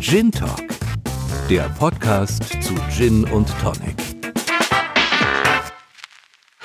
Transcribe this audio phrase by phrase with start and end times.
[0.00, 0.66] Gin Talk,
[1.50, 3.96] der Podcast zu Gin und Tonic.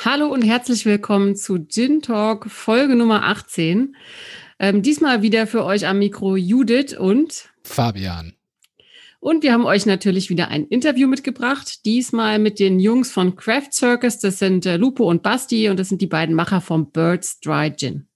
[0.05, 3.97] Hallo und herzlich willkommen zu Gin Talk Folge Nummer 18.
[4.57, 8.35] Ähm, diesmal wieder für euch am Mikro Judith und Fabian.
[9.19, 11.85] Und wir haben euch natürlich wieder ein Interview mitgebracht.
[11.85, 14.19] Diesmal mit den Jungs von Craft Circus.
[14.19, 17.75] Das sind äh, Lupo und Basti und das sind die beiden Macher vom Birds Dry
[17.75, 18.07] Gin.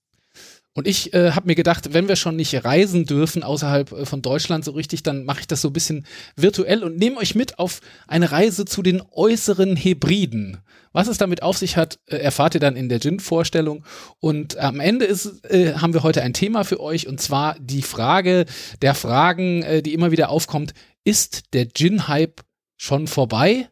[0.80, 4.22] Und ich äh, habe mir gedacht, wenn wir schon nicht reisen dürfen außerhalb äh, von
[4.22, 6.06] Deutschland so richtig, dann mache ich das so ein bisschen
[6.38, 10.60] virtuell und nehme euch mit auf eine Reise zu den äußeren Hebriden.
[10.94, 13.84] Was es damit auf sich hat, äh, erfahrt ihr dann in der Gin-Vorstellung.
[14.22, 17.82] Und am Ende ist, äh, haben wir heute ein Thema für euch und zwar die
[17.82, 18.46] Frage
[18.82, 20.74] der Fragen, äh, die immer wieder aufkommt.
[21.04, 22.40] Ist der Gin-Hype
[22.78, 23.68] schon vorbei?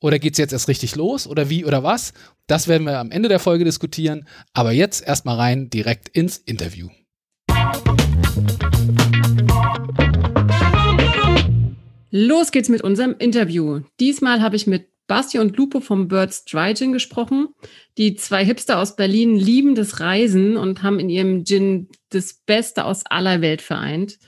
[0.00, 1.26] Oder geht's jetzt erst richtig los?
[1.26, 2.12] Oder wie oder was?
[2.46, 4.28] Das werden wir am Ende der Folge diskutieren.
[4.52, 6.88] Aber jetzt erstmal rein direkt ins Interview.
[12.10, 13.80] Los geht's mit unserem Interview.
[13.98, 17.48] Diesmal habe ich mit Basti und Lupo vom Birds Dry Gin gesprochen.
[17.96, 22.84] Die zwei Hipster aus Berlin lieben das Reisen und haben in ihrem Gin das Beste
[22.84, 24.18] aus aller Welt vereint.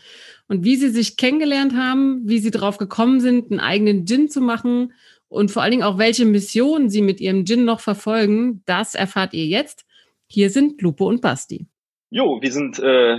[0.49, 4.41] Und wie sie sich kennengelernt haben, wie sie darauf gekommen sind, einen eigenen Gin zu
[4.41, 4.93] machen
[5.31, 9.33] und vor allen Dingen auch, welche Mission sie mit ihrem Gin noch verfolgen, das erfahrt
[9.33, 9.87] ihr jetzt.
[10.27, 11.67] Hier sind Lupo und Basti.
[12.11, 13.19] Jo, wir sind äh,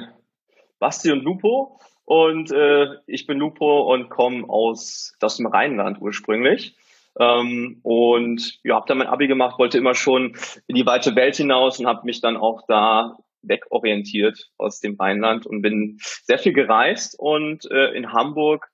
[0.77, 6.75] Basti und Lupo und äh, ich bin Lupo und komme aus, aus dem Rheinland ursprünglich.
[7.17, 10.35] Ähm, und ja, habe dann mein Abi gemacht, wollte immer schon
[10.67, 15.45] in die weite Welt hinaus und habe mich dann auch da wegorientiert aus dem Rheinland
[15.45, 18.70] und bin sehr viel gereist und äh, in Hamburg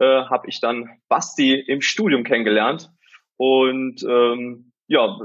[0.00, 2.90] äh, habe ich dann Basti im Studium kennengelernt.
[3.36, 5.18] Und ähm, ja,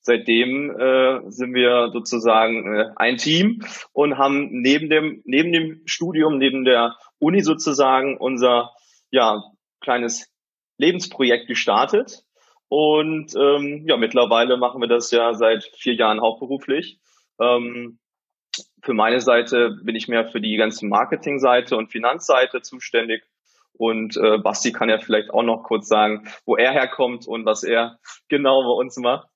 [0.00, 6.38] seitdem äh, sind wir sozusagen äh, ein Team und haben neben dem, neben dem Studium,
[6.38, 8.72] neben der Uni sozusagen unser
[9.10, 9.42] ja,
[9.80, 10.30] kleines
[10.78, 12.24] Lebensprojekt gestartet.
[12.68, 17.00] Und ähm, ja, mittlerweile machen wir das ja seit vier Jahren hauptberuflich.
[17.40, 17.98] Ähm,
[18.82, 23.24] für meine Seite bin ich mehr für die ganze Marketingseite und Finanzseite zuständig
[23.80, 27.62] und äh, Basti kann ja vielleicht auch noch kurz sagen, wo er herkommt und was
[27.62, 27.96] er
[28.28, 29.26] genau bei uns macht.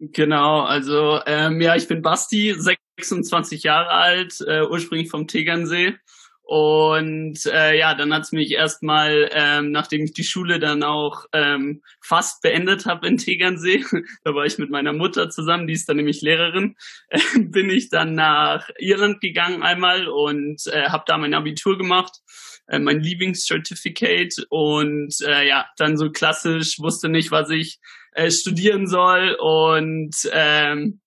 [0.00, 5.94] Genau, also ähm, ja, ich bin Basti, 26 Jahre alt, äh, ursprünglich vom Tegernsee.
[6.42, 11.82] Und äh, ja, dann hat's mich erstmal, ähm, nachdem ich die Schule dann auch ähm,
[12.02, 13.82] fast beendet habe in Tegernsee,
[14.24, 16.74] da war ich mit meiner Mutter zusammen, die ist dann nämlich Lehrerin,
[17.08, 22.20] äh, bin ich dann nach Irland gegangen einmal und äh, habe da mein Abitur gemacht
[22.66, 27.78] äh, mein Leaving-Certificate und äh, ja, dann so klassisch, wusste nicht, was ich
[28.12, 31.00] äh, studieren soll und ähm,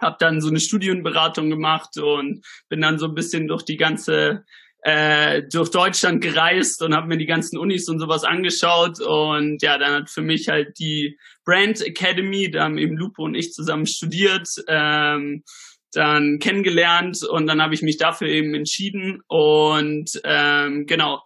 [0.00, 4.44] habe dann so eine Studienberatung gemacht und bin dann so ein bisschen durch die ganze
[4.82, 9.76] äh, durch Deutschland gereist und habe mir die ganzen Unis und sowas angeschaut und ja,
[9.76, 13.86] dann hat für mich halt die Brand Academy, da haben eben Lupo und ich zusammen
[13.86, 15.44] studiert, ähm,
[15.92, 21.20] dann kennengelernt und dann habe ich mich dafür eben entschieden und ähm, genau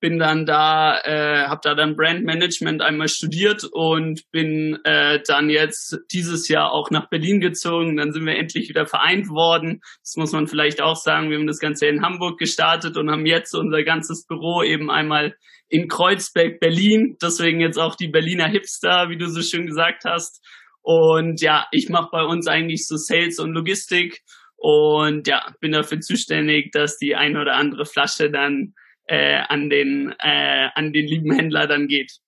[0.00, 5.98] bin dann da, äh, habe da dann Brandmanagement einmal studiert und bin äh, dann jetzt
[6.12, 7.96] dieses Jahr auch nach Berlin gezogen.
[7.96, 9.80] Dann sind wir endlich wieder vereint worden.
[10.02, 11.30] Das muss man vielleicht auch sagen.
[11.30, 15.34] Wir haben das Ganze in Hamburg gestartet und haben jetzt unser ganzes Büro eben einmal
[15.68, 17.16] in Kreuzberg, Berlin.
[17.20, 20.44] Deswegen jetzt auch die Berliner Hipster, wie du so schön gesagt hast.
[20.82, 24.22] Und ja, ich mache bei uns eigentlich so Sales und Logistik
[24.56, 28.74] und ja, bin dafür zuständig, dass die eine oder andere Flasche dann
[29.06, 32.18] äh, an den äh, an den lieben Händler dann geht.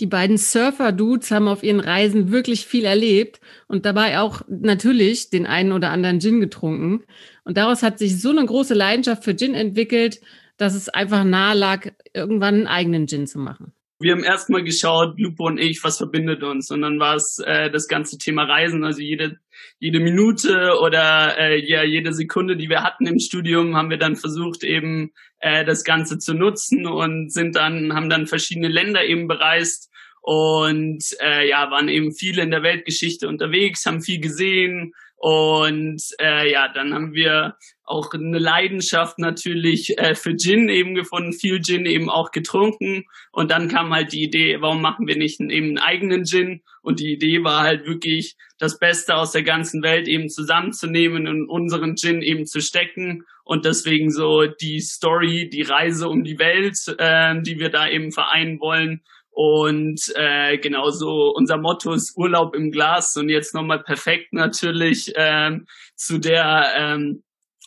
[0.00, 5.46] Die beiden Surfer-Dudes haben auf ihren Reisen wirklich viel erlebt und dabei auch natürlich den
[5.46, 7.04] einen oder anderen Gin getrunken.
[7.44, 10.20] Und daraus hat sich so eine große Leidenschaft für Gin entwickelt,
[10.56, 15.20] dass es einfach nahe lag, irgendwann einen eigenen Gin zu machen wir haben erstmal geschaut,
[15.20, 16.70] Lupo und ich, was verbindet uns.
[16.70, 18.82] Und dann war es äh, das ganze Thema Reisen.
[18.82, 19.38] Also jede,
[19.78, 24.16] jede Minute oder äh, ja, jede Sekunde, die wir hatten im Studium, haben wir dann
[24.16, 29.28] versucht, eben äh, das Ganze zu nutzen und sind dann, haben dann verschiedene Länder eben
[29.28, 29.90] bereist
[30.22, 36.50] und äh, ja, waren eben viel in der Weltgeschichte unterwegs, haben viel gesehen, und äh,
[36.50, 41.84] ja, dann haben wir auch eine Leidenschaft natürlich äh, für Gin eben gefunden, viel Gin
[41.84, 43.04] eben auch getrunken.
[43.30, 46.62] Und dann kam halt die Idee, warum machen wir nicht einen, eben einen eigenen Gin?
[46.80, 51.50] Und die Idee war halt wirklich, das Beste aus der ganzen Welt eben zusammenzunehmen und
[51.50, 53.24] unseren Gin eben zu stecken.
[53.44, 58.10] Und deswegen so die Story, die Reise um die Welt, äh, die wir da eben
[58.10, 59.02] vereinen wollen.
[59.30, 65.66] Und äh, genauso unser Motto ist Urlaub im Glas und jetzt nochmal perfekt natürlich ähm,
[65.94, 67.22] zu der ähm,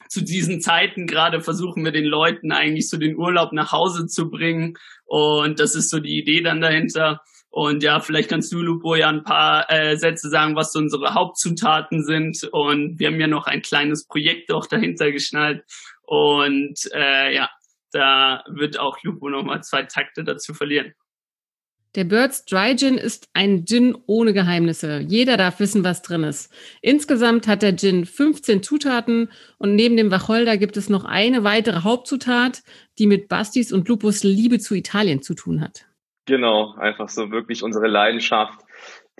[0.10, 4.30] zu diesen Zeiten gerade versuchen wir den Leuten eigentlich so den Urlaub nach Hause zu
[4.30, 4.76] bringen.
[5.06, 7.22] Und das ist so die Idee dann dahinter.
[7.50, 11.14] Und ja, vielleicht kannst du, Lupo, ja ein paar äh, Sätze sagen, was so unsere
[11.14, 12.44] Hauptzutaten sind.
[12.52, 15.64] Und wir haben ja noch ein kleines Projekt auch dahinter geschnallt.
[16.02, 17.50] Und äh, ja,
[17.92, 20.94] da wird auch Lupo nochmal zwei Takte dazu verlieren.
[21.96, 25.00] Der Birds Dry Gin ist ein Gin ohne Geheimnisse.
[25.08, 26.52] Jeder darf wissen, was drin ist.
[26.82, 29.30] Insgesamt hat der Gin 15 Zutaten
[29.60, 32.64] und neben dem Wacholder gibt es noch eine weitere Hauptzutat,
[32.98, 35.86] die mit Bastis und Lupus Liebe zu Italien zu tun hat.
[36.26, 38.63] Genau, einfach so wirklich unsere Leidenschaft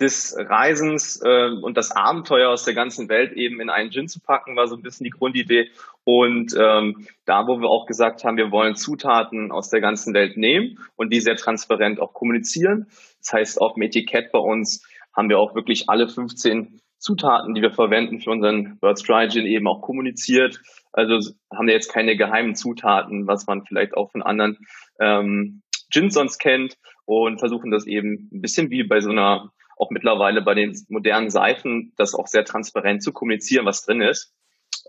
[0.00, 4.20] des Reisens äh, und das Abenteuer aus der ganzen Welt eben in einen Gin zu
[4.20, 5.70] packen, war so ein bisschen die Grundidee.
[6.02, 10.36] Und ähm, da, wo wir auch gesagt haben, wir wollen Zutaten aus der ganzen Welt
[10.36, 12.86] nehmen und die sehr transparent auch kommunizieren.
[13.20, 17.62] Das heißt, auf dem Etikett bei uns haben wir auch wirklich alle 15 Zutaten, die
[17.62, 20.60] wir verwenden für unseren Birds Dry Gin eben auch kommuniziert.
[20.92, 24.58] Also haben wir jetzt keine geheimen Zutaten, was man vielleicht auch von anderen
[24.98, 25.62] ähm,
[25.92, 30.42] Gins sonst kennt und versuchen das eben ein bisschen wie bei so einer auch mittlerweile
[30.42, 34.34] bei den modernen Seifen das auch sehr transparent zu kommunizieren, was drin ist.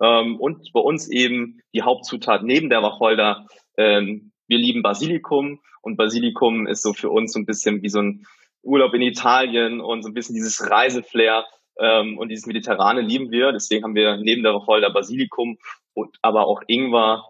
[0.01, 3.45] Ähm, und bei uns eben die Hauptzutat neben der Wacholder.
[3.77, 7.99] Ähm, wir lieben Basilikum und Basilikum ist so für uns so ein bisschen wie so
[7.99, 8.25] ein
[8.63, 11.45] Urlaub in Italien und so ein bisschen dieses Reiseflair
[11.79, 13.51] ähm, und dieses Mediterrane lieben wir.
[13.51, 15.57] Deswegen haben wir neben der Wacholder Basilikum
[15.93, 17.25] und aber auch Ingwer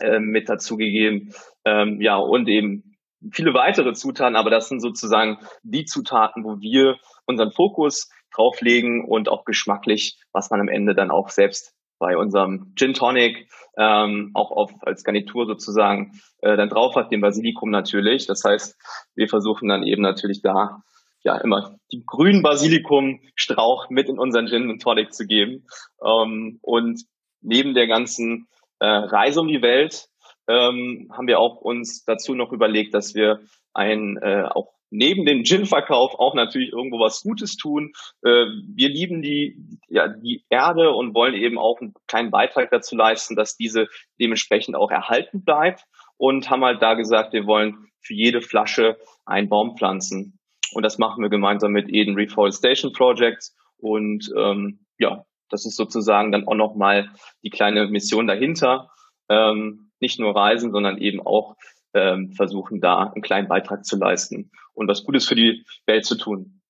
[0.00, 1.34] äh, mit dazugegeben.
[1.64, 2.95] Ähm, ja, und eben
[3.32, 6.96] viele weitere Zutaten, aber das sind sozusagen die Zutaten, wo wir
[7.26, 12.72] unseren Fokus drauflegen und auch geschmacklich, was man am Ende dann auch selbst bei unserem
[12.76, 18.26] Gin Tonic ähm, auch auf, als Garnitur sozusagen äh, dann drauf hat, den Basilikum natürlich.
[18.26, 18.76] Das heißt,
[19.14, 20.82] wir versuchen dann eben natürlich da
[21.22, 25.66] ja immer die grünen Basilikumstrauch mit in unseren Gin Tonic zu geben.
[26.04, 27.02] Ähm, und
[27.40, 30.08] neben der ganzen äh, Reise um die Welt
[30.48, 33.40] ähm, haben wir auch uns dazu noch überlegt, dass wir
[33.74, 37.92] ein äh, auch neben dem Gin-Verkauf auch natürlich irgendwo was Gutes tun.
[38.22, 42.96] Äh, wir lieben die, ja, die Erde und wollen eben auch einen kleinen Beitrag dazu
[42.96, 43.88] leisten, dass diese
[44.20, 45.84] dementsprechend auch erhalten bleibt
[46.16, 50.38] und haben halt da gesagt, wir wollen für jede Flasche einen Baum pflanzen.
[50.72, 53.50] Und das machen wir gemeinsam mit Eden Reforestation Project.
[53.78, 57.10] Und ähm, ja, das ist sozusagen dann auch nochmal
[57.42, 58.90] die kleine Mission dahinter.
[59.28, 61.56] Ähm, nicht nur reisen, sondern eben auch
[61.94, 66.16] ähm, versuchen, da einen kleinen Beitrag zu leisten und was Gutes für die Welt zu
[66.16, 66.60] tun.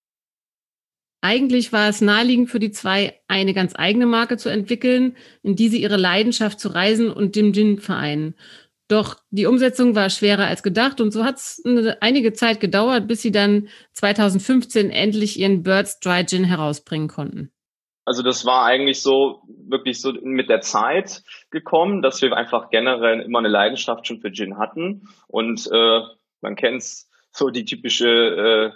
[1.23, 5.69] Eigentlich war es naheliegend für die zwei, eine ganz eigene Marke zu entwickeln, in die
[5.69, 8.37] sie ihre Leidenschaft zu Reisen und dem Gin vereinen.
[8.89, 11.61] Doch die Umsetzung war schwerer als gedacht und so hat es
[12.01, 17.51] einige Zeit gedauert, bis sie dann 2015 endlich ihren Birds Dry Gin herausbringen konnten.
[18.07, 23.21] Also das war eigentlich so wirklich so mit der Zeit gekommen, dass wir einfach generell
[23.21, 26.01] immer eine Leidenschaft schon für Gin hatten und äh,
[26.41, 28.71] man kennt's so die typische äh,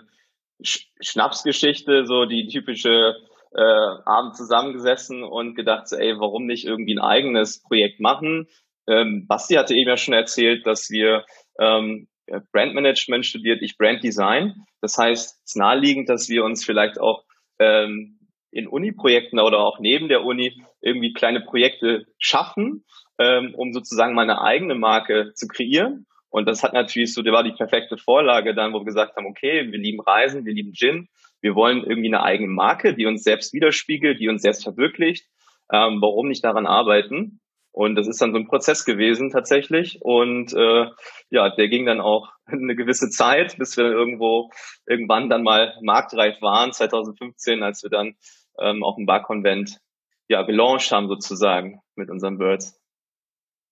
[0.62, 3.14] Sch Schnapsgeschichte, so die typische
[3.54, 3.62] äh,
[4.04, 8.48] Abend zusammengesessen und gedacht, so, ey, warum nicht irgendwie ein eigenes Projekt machen?
[8.88, 11.24] Ähm, Basti hatte eben ja schon erzählt, dass wir
[11.58, 12.08] ähm,
[12.52, 14.64] Brandmanagement studiert, ich Branddesign.
[14.80, 17.24] Das heißt, es ist naheliegend, dass wir uns vielleicht auch
[17.58, 18.19] ähm,
[18.50, 22.84] in Uni-Projekten oder auch neben der Uni irgendwie kleine Projekte schaffen,
[23.18, 26.06] ähm, um sozusagen meine eigene Marke zu kreieren.
[26.30, 29.26] Und das hat natürlich so, der war die perfekte Vorlage dann, wo wir gesagt haben,
[29.26, 31.08] okay, wir lieben Reisen, wir lieben Gin,
[31.40, 35.26] wir wollen irgendwie eine eigene Marke, die uns selbst widerspiegelt, die uns selbst verwirklicht.
[35.72, 37.40] Ähm, warum nicht daran arbeiten?
[37.72, 40.00] Und das ist dann so ein Prozess gewesen tatsächlich.
[40.02, 40.86] Und äh,
[41.30, 44.50] ja, der ging dann auch eine gewisse Zeit, bis wir irgendwo
[44.86, 48.16] irgendwann dann mal marktreif waren, 2015, als wir dann
[48.60, 49.80] ähm, auf dem Bar-Konvent
[50.28, 52.80] ja, gelauncht haben sozusagen mit unseren Birds.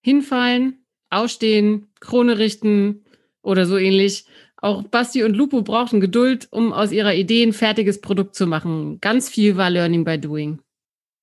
[0.02, 3.04] Hinfallen, ausstehen, Krone richten
[3.42, 4.26] oder so ähnlich.
[4.56, 8.98] Auch Basti und Lupo brauchten Geduld, um aus ihrer Idee ein fertiges Produkt zu machen.
[9.00, 10.60] Ganz viel war Learning by Doing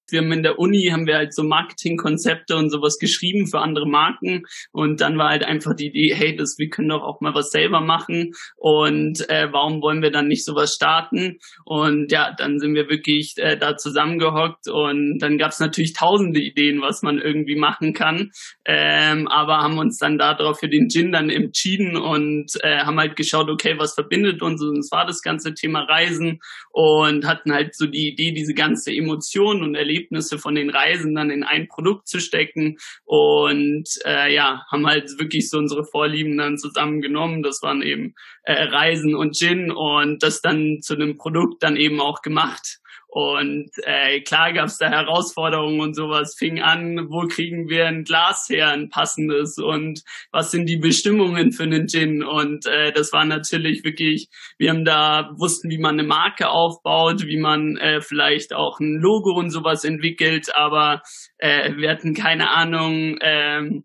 [0.09, 3.87] wir haben in der Uni haben wir halt so Marketingkonzepte und sowas geschrieben für andere
[3.87, 4.43] Marken.
[4.71, 7.51] Und dann war halt einfach die Idee, hey, das, wir können doch auch mal was
[7.51, 8.33] selber machen.
[8.55, 11.39] Und äh, warum wollen wir dann nicht sowas starten?
[11.63, 14.67] Und ja, dann sind wir wirklich äh, da zusammengehockt.
[14.67, 18.31] Und dann gab es natürlich tausende Ideen, was man irgendwie machen kann,
[18.65, 23.15] ähm, aber haben uns dann darauf für den Gin dann entschieden und äh, haben halt
[23.15, 24.61] geschaut, okay, was verbindet uns?
[24.61, 26.39] Und es war das ganze Thema Reisen
[26.71, 31.15] und hatten halt so die Idee, diese ganze Emotion und Erlebnis Erlebnisse von den Reisen
[31.15, 36.37] dann in ein Produkt zu stecken und äh, ja, haben halt wirklich so unsere Vorlieben
[36.37, 37.43] dann zusammengenommen.
[37.43, 42.01] Das waren eben äh, Reisen und Gin und das dann zu einem Produkt dann eben
[42.01, 42.79] auch gemacht.
[43.15, 46.35] Und äh, klar gab es da Herausforderungen und sowas.
[46.37, 50.01] Fing an, wo kriegen wir ein Glas her, ein passendes und
[50.33, 52.25] was sind die Bestimmungen für einen Gin?
[52.25, 57.25] Und äh, das war natürlich wirklich, wir haben da wussten, wie man eine Marke aufbaut,
[57.25, 61.01] wie man äh, vielleicht auch ein Logo und sowas entwickelt, aber
[61.37, 63.17] äh, wir hatten keine Ahnung.
[63.19, 63.79] Äh,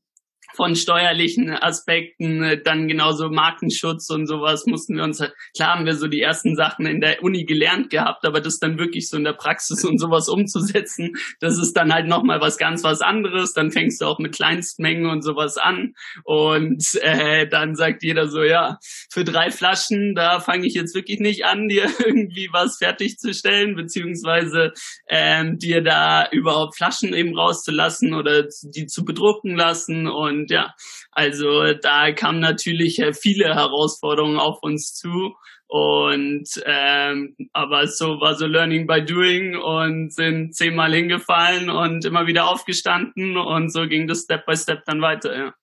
[0.61, 5.25] von steuerlichen Aspekten, äh, dann genauso Markenschutz und sowas mussten wir uns,
[5.57, 8.77] klar haben wir so die ersten Sachen in der Uni gelernt gehabt, aber das dann
[8.77, 12.85] wirklich so in der Praxis und sowas umzusetzen, das ist dann halt nochmal was ganz
[12.85, 18.03] was anderes, dann fängst du auch mit Kleinstmengen und sowas an und äh, dann sagt
[18.03, 18.77] jeder so, ja,
[19.11, 24.75] für drei Flaschen, da fange ich jetzt wirklich nicht an, dir irgendwie was fertigzustellen, beziehungsweise
[25.09, 30.75] ähm, dir da überhaupt Flaschen eben rauszulassen oder die zu bedrucken lassen und ja,
[31.13, 35.35] also da kamen natürlich äh, viele Herausforderungen auf uns zu.
[35.73, 42.27] Und ähm, aber so war so Learning by Doing und sind zehnmal hingefallen und immer
[42.27, 45.55] wieder aufgestanden und so ging das Step by Step dann weiter, ja.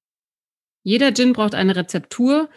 [0.84, 2.48] Jeder Gin braucht eine Rezeptur.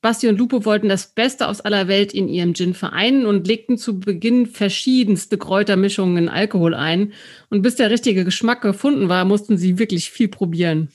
[0.00, 3.76] Basti und Lupo wollten das Beste aus aller Welt in ihrem Gin vereinen und legten
[3.76, 7.12] zu Beginn verschiedenste Kräutermischungen in Alkohol ein.
[7.50, 10.88] Und bis der richtige Geschmack gefunden war, mussten sie wirklich viel probieren.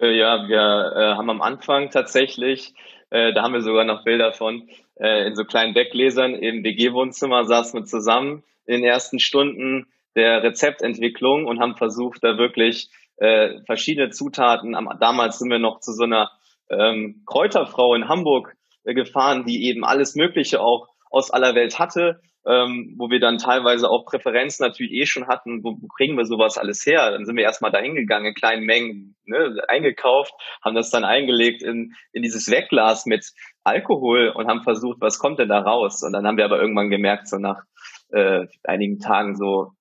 [0.00, 2.74] Äh, ja, wir äh, haben am Anfang tatsächlich,
[3.10, 7.44] äh, da haben wir sogar noch Bilder von, äh, in so kleinen Deckgläsern im WG-Wohnzimmer
[7.44, 13.60] saßen wir zusammen in den ersten Stunden der Rezeptentwicklung und haben versucht, da wirklich äh,
[13.66, 16.30] verschiedene Zutaten, am, damals sind wir noch zu so einer
[16.70, 22.20] ähm, Kräuterfrau in Hamburg äh, gefahren, die eben alles Mögliche auch aus aller Welt hatte
[22.46, 26.56] ähm, wo wir dann teilweise auch Präferenzen natürlich eh schon hatten, wo, kriegen wir sowas
[26.56, 27.10] alles her?
[27.10, 30.32] Dann sind wir erstmal dahin gegangen, in kleinen Mengen ne, eingekauft,
[30.64, 33.32] haben das dann eingelegt in, in dieses Wegglas mit
[33.64, 36.02] Alkohol und haben versucht, was kommt denn da raus?
[36.02, 37.62] Und dann haben wir aber irgendwann gemerkt, so nach
[38.10, 39.72] äh, einigen Tagen so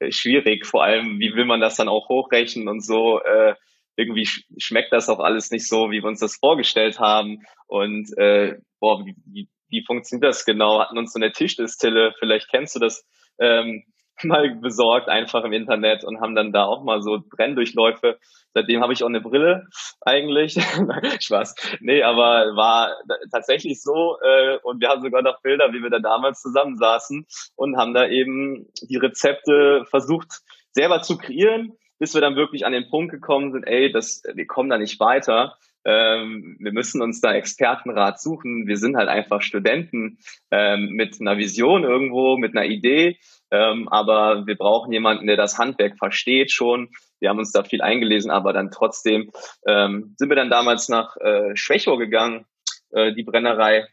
[0.00, 3.54] äh, schwierig, vor allem, wie will man das dann auch hochrechnen und so, äh,
[3.96, 7.42] irgendwie schmeckt das auch alles nicht so, wie wir uns das vorgestellt haben.
[7.66, 10.80] Und äh, boah, wie, wie, wie funktioniert das genau?
[10.80, 13.06] Hatten uns so eine Tischdistille, vielleicht kennst du das,
[13.38, 13.84] ähm,
[14.22, 18.18] mal besorgt einfach im Internet und haben dann da auch mal so Brenndurchläufe.
[18.52, 19.66] Seitdem habe ich auch eine Brille
[20.02, 20.54] eigentlich.
[21.20, 21.54] Spaß.
[21.80, 22.96] Nee, aber war
[23.32, 27.76] tatsächlich so äh, und wir haben sogar noch Bilder, wie wir da damals zusammensaßen und
[27.76, 32.88] haben da eben die Rezepte versucht selber zu kreieren, bis wir dann wirklich an den
[32.90, 37.32] Punkt gekommen sind, ey, das, wir kommen da nicht weiter ähm, wir müssen uns da
[37.32, 38.66] Expertenrat suchen.
[38.66, 40.18] Wir sind halt einfach Studenten
[40.50, 43.18] ähm, mit einer Vision irgendwo, mit einer Idee.
[43.50, 46.90] Ähm, aber wir brauchen jemanden, der das Handwerk versteht schon.
[47.20, 49.30] Wir haben uns da viel eingelesen, aber dann trotzdem
[49.66, 52.46] ähm, sind wir dann damals nach äh, Schwechow gegangen.
[52.90, 53.86] Äh, die Brennerei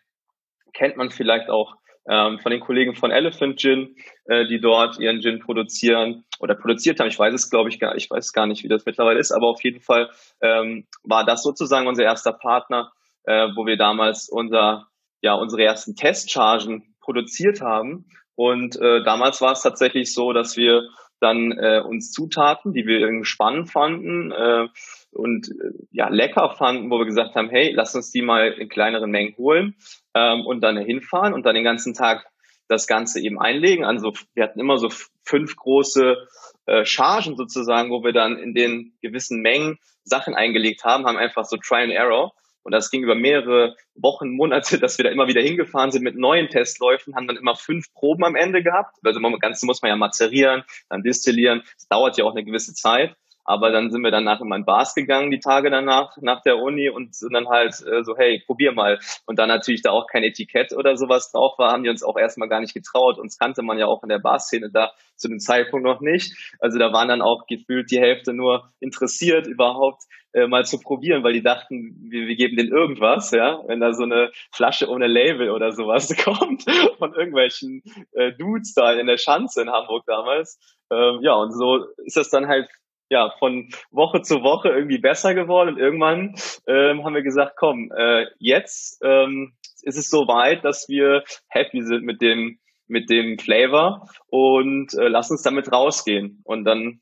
[0.74, 1.76] kennt man vielleicht auch
[2.08, 7.00] ähm, von den Kollegen von Elephant Gin, äh, die dort ihren Gin produzieren oder produziert
[7.00, 7.08] haben.
[7.08, 9.48] Ich weiß es, glaube ich, gar, ich weiß gar nicht, wie das mittlerweile ist, aber
[9.48, 10.10] auf jeden Fall
[10.42, 12.92] ähm, war das sozusagen unser erster Partner,
[13.26, 14.88] äh, wo wir damals unser,
[15.22, 18.06] ja, unsere ersten Testchargen produziert haben.
[18.36, 20.84] Und äh, damals war es tatsächlich so, dass wir
[21.20, 24.68] dann äh, uns Zutaten, die wir irgendwie spannend fanden äh,
[25.12, 28.70] und äh, ja lecker fanden, wo wir gesagt haben, hey, lass uns die mal in
[28.70, 29.76] kleineren Mengen holen
[30.16, 32.26] ähm, und dann hinfahren und dann den ganzen Tag
[32.68, 33.84] das Ganze eben einlegen.
[33.84, 34.90] Also wir hatten immer so
[35.24, 36.18] fünf große
[36.66, 41.46] äh, Chargen sozusagen, wo wir dann in den gewissen Mengen Sachen eingelegt haben, haben einfach
[41.46, 42.32] so Try and Error.
[42.64, 46.16] Und das ging über mehrere Wochen, Monate, dass wir da immer wieder hingefahren sind mit
[46.16, 48.96] neuen Testläufen, haben dann immer fünf Proben am Ende gehabt.
[49.04, 51.64] Also das Ganze muss man ja mazerieren, dann destillieren.
[51.76, 53.16] Das dauert ja auch eine gewisse Zeit.
[53.44, 56.90] Aber dann sind wir danach in mein Bars gegangen, die Tage danach, nach der Uni
[56.90, 59.00] und sind dann halt äh, so, hey, probier mal.
[59.26, 62.18] Und dann natürlich da auch kein Etikett oder sowas drauf war, haben die uns auch
[62.18, 63.18] erstmal gar nicht getraut.
[63.18, 66.56] Uns kannte man ja auch in der Barszene da zu dem Zeitpunkt noch nicht.
[66.60, 71.24] Also da waren dann auch gefühlt die Hälfte nur interessiert, überhaupt äh, mal zu probieren,
[71.24, 75.08] weil die dachten, wir, wir geben denen irgendwas, ja, wenn da so eine Flasche ohne
[75.08, 76.64] Label oder sowas kommt
[76.98, 77.84] von irgendwelchen
[78.14, 80.58] äh, Dudes da in der Schanze in Hamburg damals.
[80.92, 82.70] Ähm, ja, und so ist das dann halt
[83.12, 85.74] ja, von Woche zu Woche irgendwie besser geworden.
[85.74, 86.34] Und irgendwann
[86.66, 89.54] ähm, haben wir gesagt, komm, äh, jetzt ähm,
[89.84, 94.08] ist es so weit, dass wir happy sind mit dem mit dem Flavor.
[94.28, 96.42] Und äh, lass uns damit rausgehen.
[96.46, 97.02] Und dann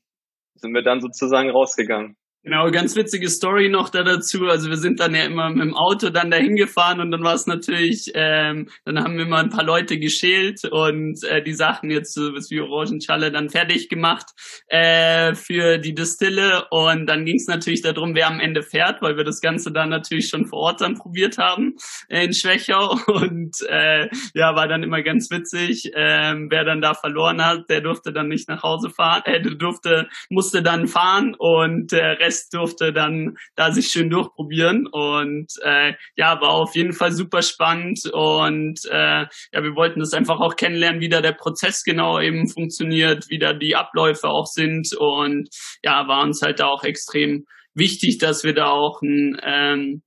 [0.56, 2.16] sind wir dann sozusagen rausgegangen.
[2.42, 4.46] Genau, ganz witzige Story noch da dazu.
[4.46, 7.34] Also wir sind dann ja immer mit dem Auto dann dahin gefahren und dann war
[7.34, 11.90] es natürlich, ähm, dann haben wir mal ein paar Leute geschält und äh, die Sachen
[11.90, 14.30] jetzt so wie Orangenschale dann fertig gemacht
[14.68, 19.18] äh, für die Distille und dann ging es natürlich darum, wer am Ende fährt, weil
[19.18, 21.74] wir das Ganze dann natürlich schon vor Ort dann probiert haben
[22.08, 25.92] äh, in Schwächau und äh, ja, war dann immer ganz witzig.
[25.94, 30.08] Äh, wer dann da verloren hat, der durfte dann nicht nach Hause fahren, äh, durfte,
[30.30, 36.40] musste dann fahren und der Rest durfte dann da sich schön durchprobieren und äh, ja,
[36.40, 41.00] war auf jeden Fall super spannend und äh, ja, wir wollten das einfach auch kennenlernen,
[41.00, 45.48] wie da der Prozess genau eben funktioniert, wie da die Abläufe auch sind und
[45.82, 50.02] ja, war uns halt da auch extrem wichtig, dass wir da auch ein ähm,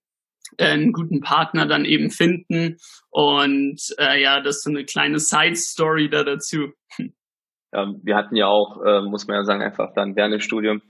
[0.60, 2.77] einen guten Partner dann eben finden.
[3.10, 6.68] Und äh, ja, das ist so eine kleine Side-Story da dazu.
[7.72, 10.84] Ja, wir hatten ja auch, äh, muss man ja sagen, einfach dann während dem Studium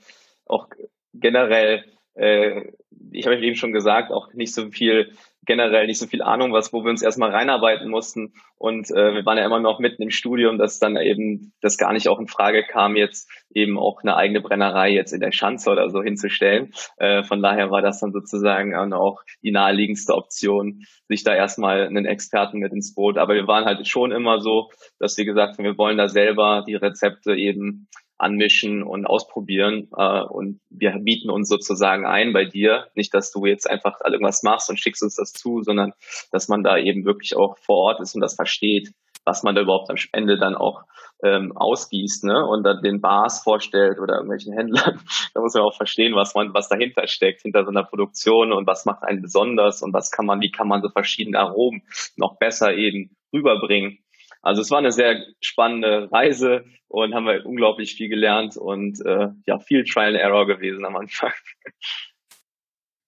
[0.46, 0.68] auch
[1.14, 2.72] generell, äh,
[3.12, 5.14] ich habe eben schon gesagt, auch nicht so viel
[5.46, 8.34] generell nicht so viel Ahnung, was, wo wir uns erstmal reinarbeiten mussten.
[8.58, 11.92] Und äh, wir waren ja immer noch mitten im Studium, dass dann eben das gar
[11.94, 15.70] nicht auch in Frage kam, jetzt eben auch eine eigene Brennerei jetzt in der Schanze
[15.70, 16.72] oder so hinzustellen.
[16.98, 22.06] Äh, von daher war das dann sozusagen auch die naheliegendste Option, sich da erstmal einen
[22.06, 23.18] Experten mit ins Boot.
[23.18, 26.64] Aber wir waren halt schon immer so, dass wir gesagt haben, wir wollen da selber
[26.66, 29.90] die Rezepte eben anmischen und ausprobieren.
[29.96, 32.88] Äh, und wir bieten uns sozusagen ein bei dir.
[32.96, 35.94] Nicht, dass du jetzt einfach irgendwas machst und schickst uns das zu, sondern
[36.32, 38.94] dass man da eben wirklich auch vor Ort ist und das versteht,
[39.26, 40.84] was man da überhaupt am Ende dann auch
[41.24, 42.46] ähm, ausgießt, ne?
[42.46, 45.00] Und dann den Bars vorstellt oder irgendwelchen Händlern.
[45.34, 48.68] da muss man auch verstehen, was man, was dahinter steckt, hinter so einer Produktion und
[48.68, 51.84] was macht einen besonders und was kann man, wie kann man so verschiedene Aromen
[52.18, 54.00] noch besser eben rüberbringen.
[54.44, 59.30] Also es war eine sehr spannende Reise und haben wir unglaublich viel gelernt und äh,
[59.48, 61.32] ja, viel Trial and Error gewesen am Anfang.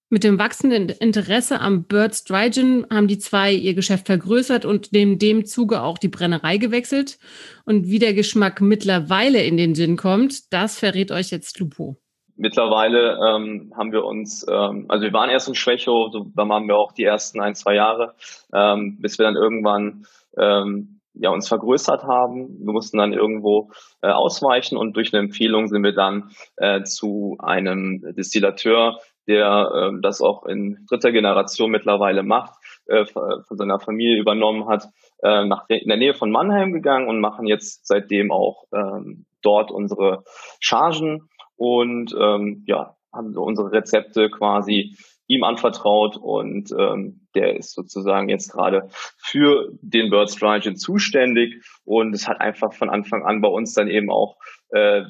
[0.09, 4.93] Mit dem wachsenden Interesse am Birds Dry Gin haben die zwei ihr Geschäft vergrößert und
[4.93, 7.17] in dem Zuge auch die Brennerei gewechselt.
[7.65, 11.97] Und wie der Geschmack mittlerweile in den Gin kommt, das verrät euch jetzt Lupo.
[12.37, 16.67] Mittlerweile ähm, haben wir uns, ähm, also wir waren erst in Schwächow, so, da waren
[16.67, 18.13] wir auch die ersten ein, zwei Jahre,
[18.53, 20.05] ähm, bis wir dann irgendwann
[20.37, 22.57] ähm, ja, uns vergrößert haben.
[22.59, 27.37] Wir mussten dann irgendwo äh, ausweichen und durch eine Empfehlung sind wir dann äh, zu
[27.39, 32.53] einem Destillateur, der äh, das auch in dritter Generation mittlerweile macht,
[32.87, 34.89] äh, von seiner Familie übernommen hat,
[35.23, 39.71] äh, nach in der Nähe von Mannheim gegangen und machen jetzt seitdem auch ähm, dort
[39.71, 40.23] unsere
[40.59, 44.95] Chargen und ähm, ja, haben so unsere Rezepte quasi
[45.27, 51.63] ihm anvertraut und ähm, der ist sozusagen jetzt gerade für den Birds Dry Gin zuständig.
[51.83, 54.37] Und es hat einfach von Anfang an bei uns dann eben auch
[54.69, 55.03] äh,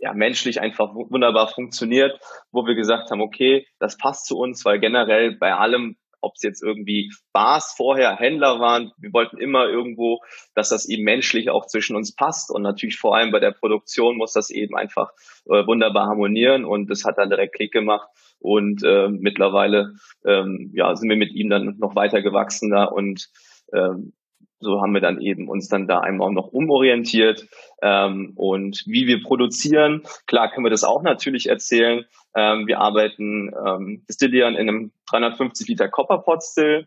[0.00, 2.20] ja, menschlich einfach wunderbar funktioniert,
[2.52, 6.42] wo wir gesagt haben, okay, das passt zu uns, weil generell bei allem, ob es
[6.42, 10.20] jetzt irgendwie Bars vorher, Händler waren, wir wollten immer irgendwo,
[10.54, 12.50] dass das eben menschlich auch zwischen uns passt.
[12.50, 15.10] Und natürlich vor allem bei der Produktion muss das eben einfach
[15.46, 16.64] äh, wunderbar harmonieren.
[16.64, 18.08] Und das hat dann direkt Klick gemacht.
[18.40, 22.84] Und äh, mittlerweile ähm, ja, sind wir mit ihm dann noch weiter gewachsen da.
[22.84, 23.28] Und
[23.72, 24.12] ähm,
[24.60, 27.46] so haben wir dann eben uns dann da einmal noch umorientiert.
[27.82, 30.02] Ähm, und wie wir produzieren.
[30.26, 32.04] Klar können wir das auch natürlich erzählen.
[32.38, 36.86] Ähm, wir arbeiten ähm, distillieren in einem 350 Liter Copperpot Still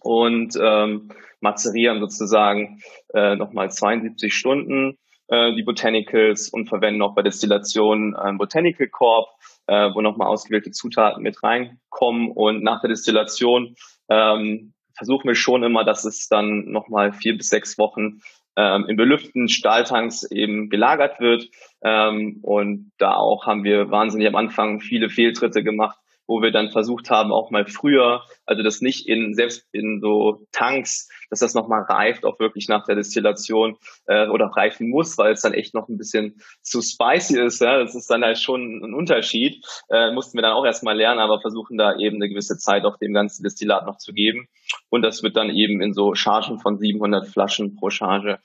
[0.00, 2.80] und ähm, mazerieren sozusagen
[3.14, 9.28] äh, nochmal 72 Stunden äh, die Botanicals und verwenden auch bei Destillation einen Botanical Corp,
[9.68, 12.32] äh, wo nochmal ausgewählte Zutaten mit reinkommen.
[12.32, 13.76] Und nach der Destillation
[14.08, 18.20] ähm, versuchen wir schon immer, dass es dann nochmal vier bis sechs Wochen
[18.56, 21.48] ähm, in belüften Stahltanks eben gelagert wird.
[21.82, 26.70] Ähm, und da auch haben wir wahnsinnig am Anfang viele Fehltritte gemacht, wo wir dann
[26.70, 31.54] versucht haben, auch mal früher, also das nicht in, selbst in so Tanks, dass das
[31.54, 35.74] nochmal reift, auch wirklich nach der Destillation äh, oder reifen muss, weil es dann echt
[35.74, 37.60] noch ein bisschen zu spicy ist.
[37.60, 37.78] Ja?
[37.78, 39.64] Das ist dann halt schon ein Unterschied.
[39.90, 42.98] Äh, mussten wir dann auch erstmal lernen, aber versuchen da eben eine gewisse Zeit auch
[42.98, 44.48] dem ganzen Destillat noch zu geben.
[44.90, 48.38] Und das wird dann eben in so Chargen von 700 Flaschen pro Charge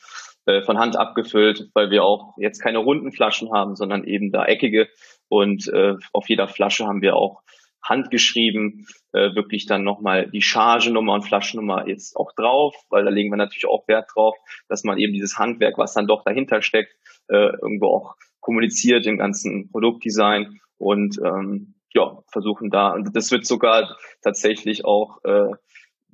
[0.46, 4.46] äh, von Hand abgefüllt, weil wir auch jetzt keine runden Flaschen haben, sondern eben da
[4.46, 4.88] eckige.
[5.30, 7.42] Und äh, auf jeder Flasche haben wir auch
[7.90, 13.32] handgeschrieben, äh, wirklich dann nochmal die Chargenummer und Flaschennummer jetzt auch drauf, weil da legen
[13.32, 14.36] wir natürlich auch Wert drauf,
[14.68, 16.94] dass man eben dieses Handwerk, was dann doch dahinter steckt,
[17.30, 23.46] äh, irgendwo auch kommuniziert im ganzen Produktdesign und ähm, ja, versuchen da, und das wird
[23.46, 25.52] sogar tatsächlich auch äh,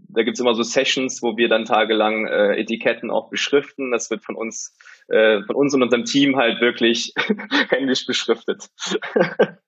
[0.10, 3.92] da gibt's immer so Sessions, wo wir dann tagelang äh, Etiketten auch beschriften.
[3.92, 7.14] Das wird von uns, äh, von uns und unserem Team halt wirklich
[7.70, 8.68] händisch beschriftet.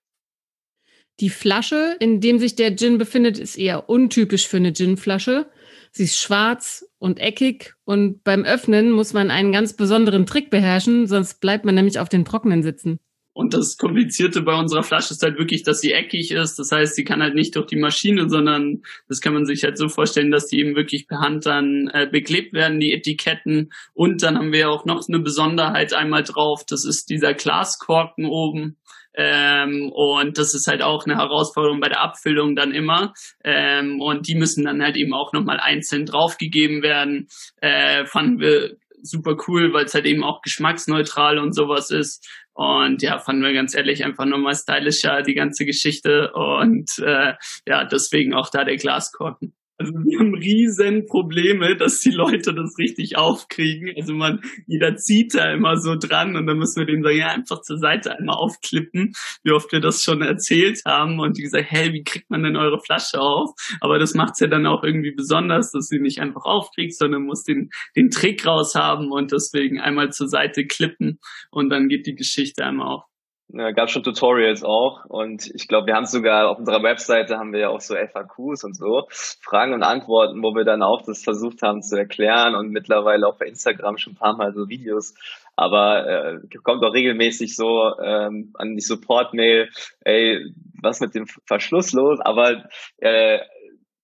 [1.22, 5.50] Die Flasche, in dem sich der Gin befindet, ist eher untypisch für eine Ginflasche.
[5.92, 11.08] Sie ist schwarz und eckig und beim Öffnen muss man einen ganz besonderen Trick beherrschen,
[11.08, 13.00] sonst bleibt man nämlich auf den Trockenen sitzen.
[13.38, 16.58] Und das Komplizierte bei unserer Flasche ist halt wirklich, dass sie eckig ist.
[16.58, 19.78] Das heißt, sie kann halt nicht durch die Maschine, sondern das kann man sich halt
[19.78, 23.74] so vorstellen, dass die eben wirklich per Hand dann äh, beklebt werden, die Etiketten.
[23.94, 26.64] Und dann haben wir auch noch eine Besonderheit einmal drauf.
[26.66, 28.78] Das ist dieser Glaskorken oben.
[29.18, 33.14] Ähm, und das ist halt auch eine Herausforderung bei der Abfüllung dann immer.
[33.44, 37.28] Ähm, und die müssen dann halt eben auch nochmal einzeln draufgegeben werden.
[37.62, 42.28] Äh, fanden wir super cool, weil es halt eben auch geschmacksneutral und sowas ist.
[42.54, 46.32] Und ja, fanden wir ganz ehrlich einfach nochmal stylischer, die ganze Geschichte.
[46.34, 47.34] Und äh,
[47.68, 49.54] ja, deswegen auch da der Glaskorken.
[49.78, 53.94] Also wir haben riesen Probleme, dass die Leute das richtig aufkriegen.
[53.98, 57.28] Also man, jeder zieht da immer so dran und dann müssen wir denen sagen, ja,
[57.28, 61.20] einfach zur Seite einmal aufklippen, wie oft wir das schon erzählt haben.
[61.20, 63.52] Und die gesagt, hey, wie kriegt man denn eure Flasche auf?
[63.82, 67.44] Aber das macht's ja dann auch irgendwie besonders, dass sie nicht einfach aufkriegt, sondern muss
[67.44, 71.20] den, den Trick raus haben und deswegen einmal zur Seite klippen
[71.52, 73.15] und dann geht die Geschichte einmal auf.
[73.50, 77.54] Ja, gab schon Tutorials auch und ich glaube, wir haben sogar auf unserer Webseite haben
[77.54, 81.24] wir ja auch so FAQs und so Fragen und Antworten, wo wir dann auch das
[81.24, 85.14] versucht haben zu erklären und mittlerweile auch bei Instagram schon ein paar Mal so Videos.
[85.56, 89.70] Aber äh, kommt auch regelmäßig so ähm, an die Support-Mail,
[90.02, 92.20] ey, was mit dem Verschluss los?
[92.20, 92.66] Aber
[92.98, 93.40] äh,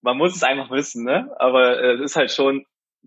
[0.01, 1.29] man muss es einfach wissen, ne?
[1.39, 2.65] Aber äh, es äh, ist halt schon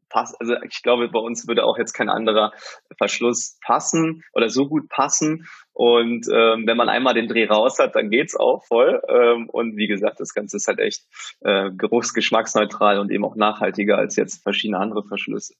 [0.09, 2.53] passt, also ich glaube, bei uns würde auch jetzt kein anderer
[2.99, 5.47] Verschluss passen oder so gut passen.
[5.73, 9.03] Und ähm, wenn man einmal den Dreh raus hat, dann geht's auch voll.
[9.09, 11.03] Ähm, und wie gesagt, das Ganze ist halt echt
[11.41, 15.55] äh, geruchsgeschmacksneutral und eben auch nachhaltiger als jetzt verschiedene andere Verschlüsse.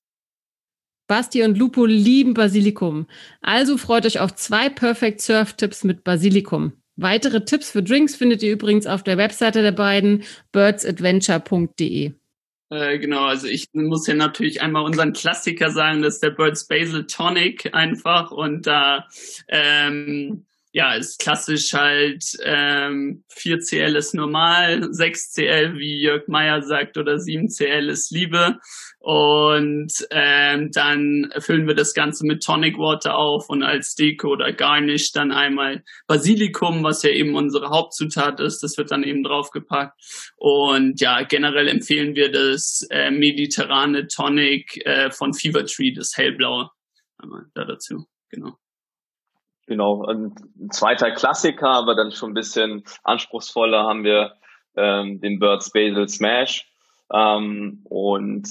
[1.07, 3.07] Basti und Lupo lieben Basilikum.
[3.43, 6.73] Also freut euch auf zwei Perfect Surf Tipps mit Basilikum.
[6.97, 12.13] Weitere Tipps für Drinks findet ihr übrigens auf der Webseite der beiden birdsadventure.de.
[12.75, 16.67] Äh, genau, also ich muss ja natürlich einmal unseren Klassiker sagen, das ist der Birds
[16.67, 19.07] Basil Tonic einfach und da
[19.47, 27.15] ähm, ja, ist klassisch halt ähm, 4CL ist normal, 6CL, wie Jörg Meyer sagt, oder
[27.15, 28.59] 7CL ist Liebe.
[28.99, 34.53] Und ähm, dann füllen wir das Ganze mit Tonic Water auf und als Deko oder
[34.53, 40.01] Garnish dann einmal Basilikum, was ja eben unsere Hauptzutat ist, das wird dann eben draufgepackt.
[40.37, 46.71] Und ja, generell empfehlen wir das äh, mediterrane Tonic äh, von Fever Tree, das hellblaue.
[47.17, 48.59] Einmal da dazu, genau.
[49.67, 50.35] Genau, ein
[50.71, 54.35] zweiter Klassiker, aber dann schon ein bisschen anspruchsvoller haben wir
[54.77, 56.67] ähm, den Birds Basil Smash.
[57.13, 58.47] Ähm, und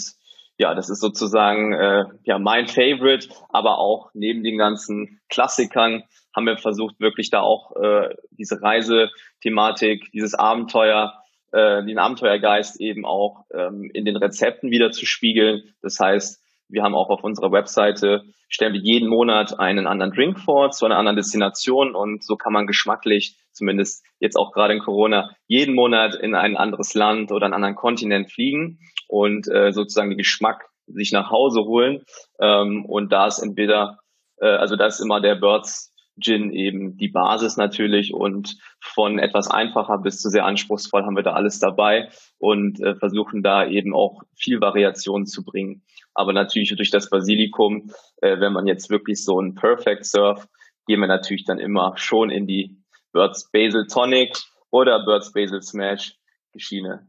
[0.58, 6.04] ja, das ist sozusagen äh, ja mein Favorite, aber auch neben den ganzen Klassikern
[6.36, 11.14] haben wir versucht, wirklich da auch äh, diese Reisethematik, dieses Abenteuer,
[11.52, 15.76] äh, den Abenteuergeist eben auch ähm, in den Rezepten wieder zu spiegeln.
[15.82, 16.43] Das heißt,
[16.74, 20.86] wir haben auch auf unserer Webseite, stellen wir jeden Monat einen anderen Drink vor zu
[20.86, 25.76] einer anderen Destination und so kann man geschmacklich, zumindest jetzt auch gerade in Corona, jeden
[25.76, 30.66] Monat in ein anderes Land oder einen anderen Kontinent fliegen und äh, sozusagen den Geschmack
[30.88, 32.04] sich nach Hause holen.
[32.40, 34.00] Ähm, und da ist entweder,
[34.42, 39.50] äh, also da ist immer der Birds Gin eben die Basis natürlich und von etwas
[39.50, 43.96] einfacher bis zu sehr anspruchsvoll haben wir da alles dabei und äh, versuchen da eben
[43.96, 45.84] auch viel Variation zu bringen.
[46.14, 50.48] Aber natürlich durch das Basilikum, äh, wenn man jetzt wirklich so ein Perfect Surf,
[50.86, 52.78] gehen wir natürlich dann immer schon in die
[53.12, 54.38] Birds Basil Tonic
[54.70, 56.16] oder Birds Basil Smash
[56.56, 57.08] Schiene.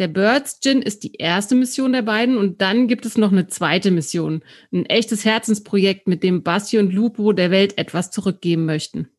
[0.00, 3.48] Der Birds Gin ist die erste Mission der beiden und dann gibt es noch eine
[3.48, 4.42] zweite Mission.
[4.72, 9.10] Ein echtes Herzensprojekt, mit dem Basti und Lupo der Welt etwas zurückgeben möchten.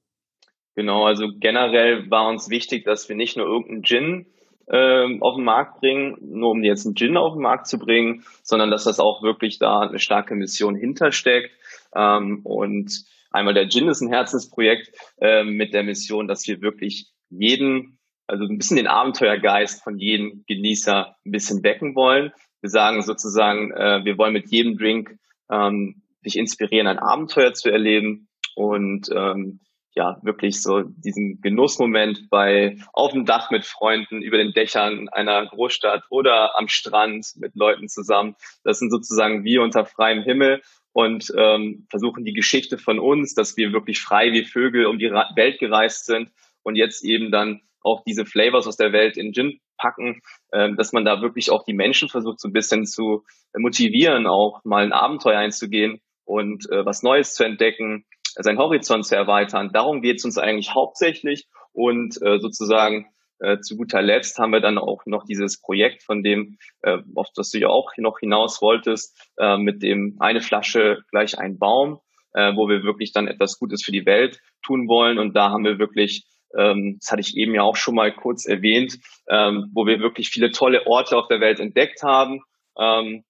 [0.73, 4.25] Genau, also generell war uns wichtig, dass wir nicht nur irgendeinen Gin
[4.71, 8.23] ähm, auf den Markt bringen, nur um jetzt einen Gin auf den Markt zu bringen,
[8.41, 11.51] sondern dass das auch wirklich da eine starke Mission hintersteckt.
[11.95, 14.89] Ähm, und einmal der Gin ist ein Herzensprojekt
[15.19, 17.99] äh, mit der Mission, dass wir wirklich jeden,
[18.31, 22.31] also ein bisschen den Abenteuergeist von jedem Genießer ein bisschen wecken wollen.
[22.61, 25.17] Wir sagen sozusagen, äh, wir wollen mit jedem Drink
[25.51, 29.59] ähm, dich inspirieren, ein Abenteuer zu erleben und ähm,
[29.93, 35.45] ja, wirklich so diesen Genussmoment bei auf dem Dach mit Freunden, über den Dächern einer
[35.47, 38.35] Großstadt oder am Strand mit Leuten zusammen.
[38.63, 40.61] Das sind sozusagen wir unter freiem Himmel
[40.93, 45.11] und ähm, versuchen die Geschichte von uns, dass wir wirklich frei wie Vögel um die
[45.11, 46.31] Welt gereist sind
[46.63, 50.93] und jetzt eben dann auch diese Flavors aus der Welt in Gin packen, äh, dass
[50.93, 53.23] man da wirklich auch die Menschen versucht, so ein bisschen zu
[53.57, 59.15] motivieren, auch mal ein Abenteuer einzugehen und äh, was Neues zu entdecken seinen Horizont zu
[59.15, 59.71] erweitern.
[59.73, 63.07] Darum geht es uns eigentlich hauptsächlich und äh, sozusagen
[63.39, 67.27] äh, zu guter Letzt haben wir dann auch noch dieses Projekt, von dem, äh, auf
[67.35, 71.99] das du ja auch noch hinaus wolltest, äh, mit dem eine Flasche gleich ein Baum,
[72.33, 75.17] äh, wo wir wirklich dann etwas Gutes für die Welt tun wollen.
[75.17, 76.25] Und da haben wir wirklich,
[76.57, 78.97] ähm, das hatte ich eben ja auch schon mal kurz erwähnt,
[79.29, 82.41] ähm, wo wir wirklich viele tolle Orte auf der Welt entdeckt haben.
[82.77, 83.23] Ähm,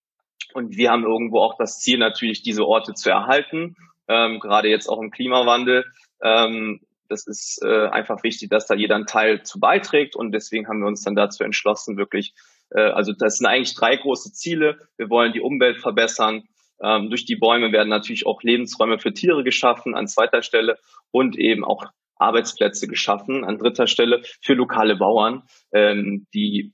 [0.53, 3.75] und wir haben irgendwo auch das Ziel, natürlich diese Orte zu erhalten,
[4.07, 5.86] gerade jetzt auch im Klimawandel.
[6.19, 10.81] Das ist äh, einfach wichtig, dass da jeder einen Teil zu beiträgt und deswegen haben
[10.81, 12.34] wir uns dann dazu entschlossen, wirklich,
[12.71, 14.77] äh, also das sind eigentlich drei große Ziele.
[14.97, 16.43] Wir wollen die Umwelt verbessern.
[16.79, 20.79] Durch die Bäume werden natürlich auch Lebensräume für Tiere geschaffen an zweiter Stelle
[21.12, 21.86] und eben auch
[22.21, 26.73] Arbeitsplätze geschaffen an dritter Stelle für lokale Bauern, ähm, die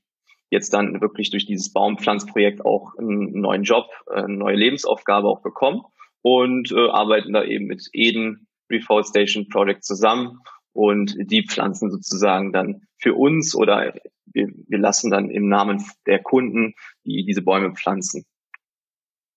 [0.50, 5.42] jetzt dann wirklich durch dieses Baumpflanzprojekt auch einen neuen Job, äh, eine neue Lebensaufgabe auch
[5.42, 5.82] bekommen
[6.22, 10.40] und äh, arbeiten da eben mit Eden Reforestation Project zusammen
[10.72, 13.94] und die pflanzen sozusagen dann für uns oder
[14.26, 18.24] wir, wir lassen dann im Namen der Kunden die diese Bäume pflanzen.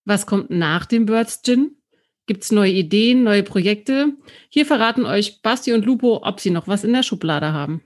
[0.04, 1.81] Was kommt nach dem Birds Gin?
[2.32, 4.16] Gibt es neue Ideen, neue Projekte?
[4.48, 7.82] Hier verraten euch Basti und Lupo, ob sie noch was in der Schublade haben.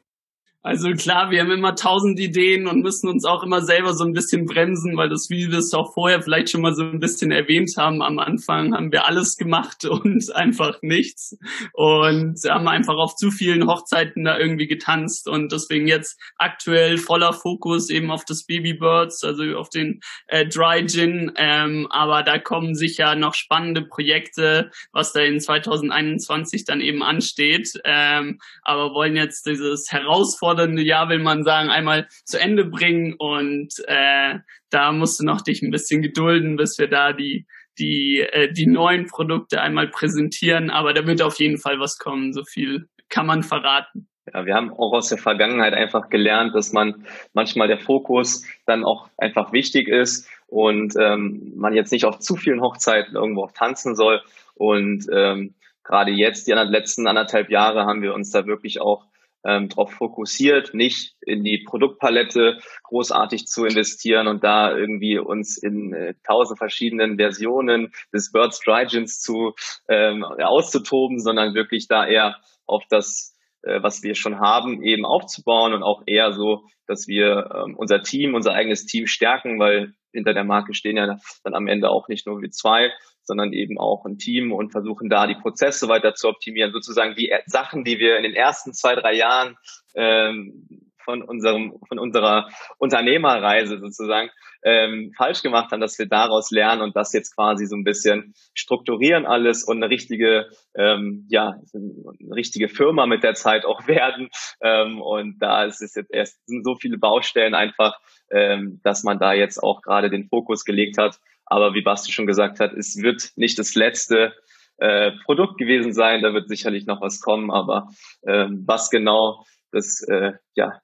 [0.67, 4.13] Also klar, wir haben immer tausend Ideen und müssen uns auch immer selber so ein
[4.13, 7.31] bisschen bremsen, weil das, wie wir es auch vorher vielleicht schon mal so ein bisschen
[7.31, 11.39] erwähnt haben, am Anfang haben wir alles gemacht und einfach nichts
[11.73, 17.33] und haben einfach auf zu vielen Hochzeiten da irgendwie getanzt und deswegen jetzt aktuell voller
[17.33, 22.41] Fokus eben auf das Baby Birds, also auf den äh, Dry Gin, ähm, aber da
[22.41, 29.15] kommen sicher noch spannende Projekte, was da in 2021 dann eben ansteht, ähm, aber wollen
[29.15, 33.15] jetzt dieses Herausfordernde herausfordernde Jahr, will man sagen, einmal zu Ende bringen.
[33.19, 34.39] Und äh,
[34.71, 37.47] da musst du noch dich ein bisschen gedulden, bis wir da die
[37.79, 40.71] die äh, die neuen Produkte einmal präsentieren.
[40.71, 42.33] Aber da wird auf jeden Fall was kommen.
[42.33, 44.09] So viel kann man verraten.
[44.33, 48.85] Ja, wir haben auch aus der Vergangenheit einfach gelernt, dass man manchmal der Fokus dann
[48.85, 53.53] auch einfach wichtig ist und ähm, man jetzt nicht auf zu vielen Hochzeiten irgendwo auch
[53.53, 54.21] tanzen soll.
[54.55, 59.05] Und ähm, gerade jetzt, die letzten anderthalb Jahre, haben wir uns da wirklich auch
[59.47, 65.93] ähm, darauf fokussiert, nicht in die Produktpalette großartig zu investieren und da irgendwie uns in
[65.93, 69.55] äh, tausend verschiedenen Versionen des Birds Dry zu
[69.89, 73.36] ähm, auszutoben, sondern wirklich da eher auf das,
[73.67, 78.03] äh, was wir schon haben, eben aufzubauen und auch eher so, dass wir ähm, unser
[78.03, 82.09] Team, unser eigenes Team stärken, weil hinter der Marke stehen ja dann am Ende auch
[82.09, 86.15] nicht nur wir zwei, sondern eben auch ein Team und versuchen da die Prozesse weiter
[86.15, 86.73] zu optimieren.
[86.73, 89.57] Sozusagen die Sachen, die wir in den ersten zwei, drei Jahren
[89.95, 94.29] ähm, von unserem von unserer Unternehmerreise sozusagen
[94.63, 98.35] ähm, falsch gemacht haben, dass wir daraus lernen und das jetzt quasi so ein bisschen
[98.53, 104.29] strukturieren alles und eine richtige ähm, ja eine richtige Firma mit der Zeit auch werden.
[104.61, 107.99] Ähm, und da ist es jetzt erst so viele Baustellen einfach,
[108.31, 111.19] ähm, dass man da jetzt auch gerade den Fokus gelegt hat.
[111.47, 114.35] Aber wie Basti schon gesagt hat, es wird nicht das letzte
[114.79, 116.23] äh, Produkt gewesen sein.
[116.23, 117.89] Da wird sicherlich noch was kommen, aber
[118.27, 120.81] ähm, was genau, das äh, ja,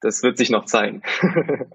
[0.00, 1.02] das wird sich noch zeigen.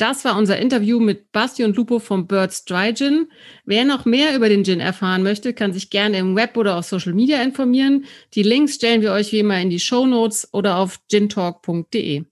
[0.00, 3.30] Das war unser Interview mit Basti und Lupo vom Birds Dry Gin.
[3.66, 6.86] Wer noch mehr über den Gin erfahren möchte, kann sich gerne im Web oder auf
[6.86, 8.06] Social Media informieren.
[8.32, 12.24] Die Links stellen wir euch wie immer in die Show Notes oder auf gintalk.de.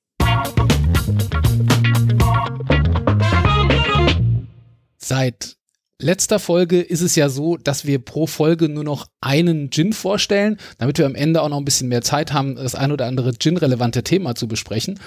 [4.97, 5.58] Seit
[6.01, 10.59] letzter Folge ist es ja so, dass wir pro Folge nur noch einen Gin vorstellen,
[10.79, 13.33] damit wir am Ende auch noch ein bisschen mehr Zeit haben, das ein oder andere
[13.37, 15.01] Gin-relevante Thema zu besprechen.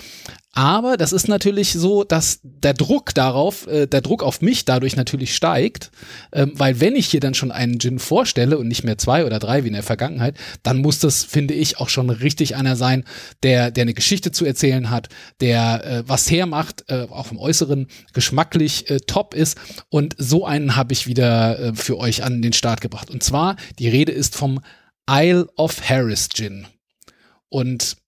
[0.54, 4.98] Aber das ist natürlich so, dass der Druck darauf, äh, der Druck auf mich dadurch
[4.98, 5.92] natürlich steigt,
[6.34, 9.40] ähm, weil wenn ich hier dann schon einen Gin vorstelle und nicht mehr zwei oder
[9.40, 13.06] drei wie in der Vergangenheit, dann muss das, finde ich, auch schon richtig einer sein,
[13.44, 15.08] der, der eine Geschichte zu erzählen hat,
[15.40, 19.58] der äh, was hermacht, äh, auch vom Äußeren geschmacklich äh, top ist.
[19.88, 23.10] Und so einen habe ich wieder äh, für euch an den Start gebracht.
[23.10, 24.60] Und zwar, die Rede ist vom
[25.10, 26.68] Isle of Harris Gin.
[27.48, 28.01] Und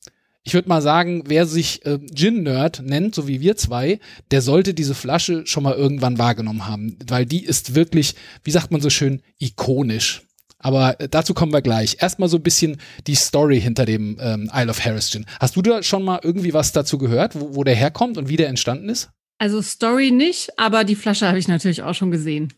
[0.43, 3.99] ich würde mal sagen, wer sich äh, Gin-Nerd nennt, so wie wir zwei,
[4.31, 8.71] der sollte diese Flasche schon mal irgendwann wahrgenommen haben, weil die ist wirklich, wie sagt
[8.71, 10.23] man so schön, ikonisch.
[10.59, 11.97] Aber äh, dazu kommen wir gleich.
[11.99, 12.77] Erstmal so ein bisschen
[13.07, 15.25] die Story hinter dem ähm, Isle of Harris Gin.
[15.39, 18.37] Hast du da schon mal irgendwie was dazu gehört, wo, wo der herkommt und wie
[18.37, 19.09] der entstanden ist?
[19.37, 22.53] Also Story nicht, aber die Flasche habe ich natürlich auch schon gesehen.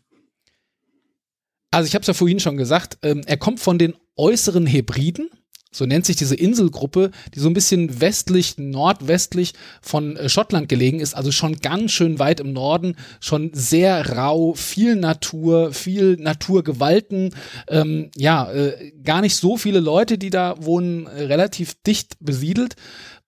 [1.70, 5.30] Also ich habe es ja vorhin schon gesagt, ähm, er kommt von den äußeren Hebriden
[5.76, 11.00] so nennt sich diese Inselgruppe, die so ein bisschen westlich, nordwestlich von äh, Schottland gelegen
[11.00, 17.34] ist, also schon ganz schön weit im Norden, schon sehr rau, viel Natur, viel Naturgewalten,
[17.68, 22.76] ähm, ja, äh, gar nicht so viele Leute, die da wohnen, äh, relativ dicht besiedelt.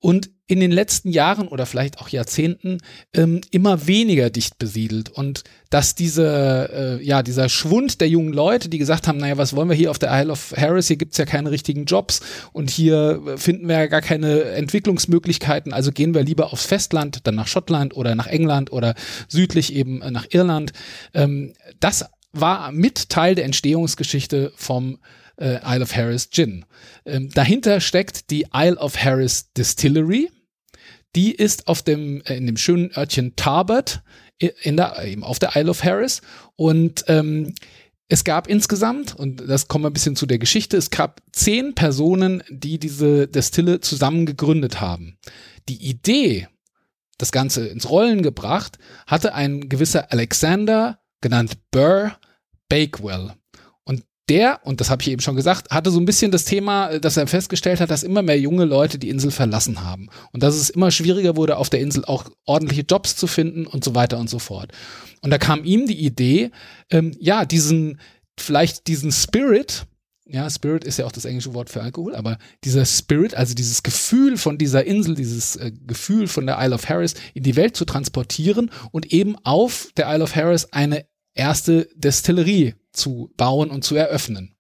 [0.00, 2.78] Und in den letzten Jahren oder vielleicht auch Jahrzehnten
[3.14, 8.70] ähm, immer weniger dicht besiedelt und dass diese, äh, ja, dieser Schwund der jungen Leute,
[8.70, 11.18] die gesagt haben, naja, was wollen wir hier auf der Isle of Harris, hier gibt's
[11.18, 12.20] ja keine richtigen Jobs
[12.52, 17.26] und hier äh, finden wir ja gar keine Entwicklungsmöglichkeiten, also gehen wir lieber aufs Festland,
[17.26, 18.94] dann nach Schottland oder nach England oder
[19.28, 20.72] südlich eben äh, nach Irland.
[21.12, 24.98] Ähm, das war mit Teil der Entstehungsgeschichte vom
[25.36, 26.64] äh, Isle of Harris Gin.
[27.04, 30.30] Ähm, dahinter steckt die Isle of Harris Distillery.
[31.16, 34.02] Die ist auf dem, äh, in dem schönen Örtchen Tarbert
[34.38, 36.22] in der, eben auf der Isle of Harris.
[36.56, 37.54] Und ähm,
[38.08, 41.74] es gab insgesamt, und das kommen wir ein bisschen zu der Geschichte, es gab zehn
[41.74, 45.18] Personen, die diese Destille zusammen gegründet haben.
[45.68, 46.48] Die Idee,
[47.18, 52.16] das Ganze ins Rollen gebracht, hatte ein gewisser Alexander, genannt Burr,
[52.68, 53.32] Bakewell
[54.28, 57.16] der, und das habe ich eben schon gesagt, hatte so ein bisschen das Thema, dass
[57.16, 60.70] er festgestellt hat, dass immer mehr junge Leute die Insel verlassen haben und dass es
[60.70, 64.30] immer schwieriger wurde, auf der Insel auch ordentliche Jobs zu finden und so weiter und
[64.30, 64.72] so fort.
[65.22, 66.50] Und da kam ihm die Idee,
[66.90, 68.00] ähm, ja, diesen,
[68.38, 69.86] vielleicht diesen Spirit,
[70.26, 73.82] ja, Spirit ist ja auch das englische Wort für Alkohol, aber dieser Spirit, also dieses
[73.82, 77.76] Gefühl von dieser Insel, dieses äh, Gefühl von der Isle of Harris in die Welt
[77.76, 81.06] zu transportieren und eben auf der Isle of Harris eine
[81.38, 84.56] erste Destillerie zu bauen und zu eröffnen.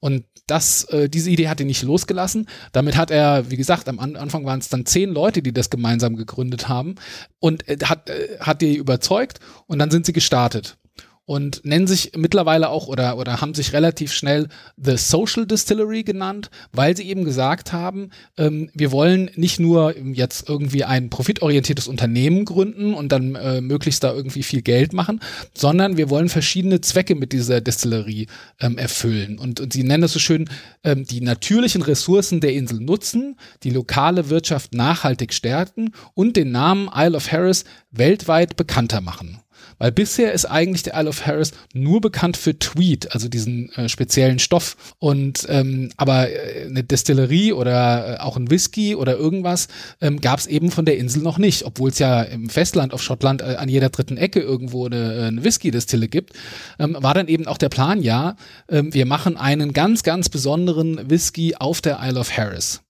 [0.00, 2.48] Und das, äh, diese Idee hat ihn nicht losgelassen.
[2.72, 6.16] Damit hat er, wie gesagt, am Anfang waren es dann zehn Leute, die das gemeinsam
[6.16, 6.94] gegründet haben
[7.40, 10.78] und äh, hat, äh, hat die überzeugt und dann sind sie gestartet
[11.26, 16.50] und nennen sich mittlerweile auch oder, oder haben sich relativ schnell The Social Distillery genannt,
[16.72, 22.44] weil sie eben gesagt haben, ähm, wir wollen nicht nur jetzt irgendwie ein profitorientiertes Unternehmen
[22.44, 25.20] gründen und dann äh, möglichst da irgendwie viel Geld machen,
[25.52, 28.28] sondern wir wollen verschiedene Zwecke mit dieser Distillerie
[28.60, 29.38] ähm, erfüllen.
[29.38, 30.48] Und, und sie nennen es so schön,
[30.84, 36.88] ähm, die natürlichen Ressourcen der Insel nutzen, die lokale Wirtschaft nachhaltig stärken und den Namen
[36.94, 39.40] Isle of Harris weltweit bekannter machen.
[39.78, 43.88] Weil bisher ist eigentlich der Isle of Harris nur bekannt für Tweed, also diesen äh,
[43.88, 44.76] speziellen Stoff.
[44.98, 49.68] Und ähm, aber äh, eine Destillerie oder äh, auch ein Whisky oder irgendwas
[50.00, 53.02] ähm, gab es eben von der Insel noch nicht, obwohl es ja im Festland auf
[53.02, 56.32] Schottland äh, an jeder dritten Ecke irgendwo eine, äh, eine Whisky-Destille gibt.
[56.78, 58.36] Ähm, war dann eben auch der Plan, ja,
[58.70, 62.80] ähm, wir machen einen ganz, ganz besonderen Whisky auf der Isle of Harris.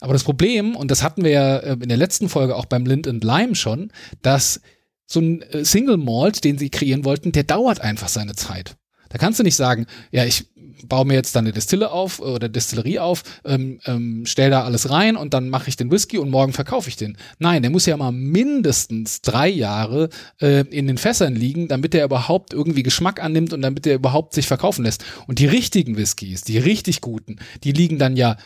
[0.00, 3.08] Aber das Problem, und das hatten wir ja in der letzten Folge auch beim Lind
[3.08, 4.60] and Lime schon, dass
[5.06, 8.76] so ein äh, Single Malt, den sie kreieren wollten, der dauert einfach seine Zeit.
[9.08, 10.46] Da kannst du nicht sagen, ja, ich
[10.84, 14.90] baue mir jetzt dann eine Destille auf oder Destillerie auf, ähm, ähm, stell da alles
[14.90, 17.16] rein und dann mache ich den Whisky und morgen verkaufe ich den.
[17.38, 22.04] Nein, der muss ja mal mindestens drei Jahre äh, in den Fässern liegen, damit der
[22.04, 25.04] überhaupt irgendwie Geschmack annimmt und damit der überhaupt sich verkaufen lässt.
[25.26, 28.36] Und die richtigen Whiskys, die richtig guten, die liegen dann ja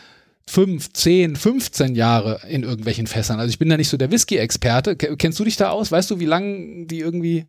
[0.47, 3.39] fünf, zehn, 15 Jahre in irgendwelchen Fässern.
[3.39, 4.95] Also ich bin da nicht so der Whisky-Experte.
[4.95, 5.91] Kennst du dich da aus?
[5.91, 7.45] Weißt du, wie lange die irgendwie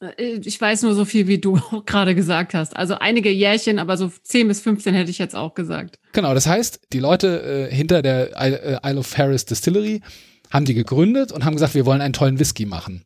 [0.00, 2.76] äh, ich weiß nur so viel, wie du gerade gesagt hast.
[2.76, 5.98] Also einige Jährchen, aber so 10 bis 15 hätte ich jetzt auch gesagt.
[6.12, 10.00] Genau, das heißt, die Leute äh, hinter der Isle äh, of Harris Distillery
[10.50, 13.04] haben die gegründet und haben gesagt, wir wollen einen tollen Whisky machen.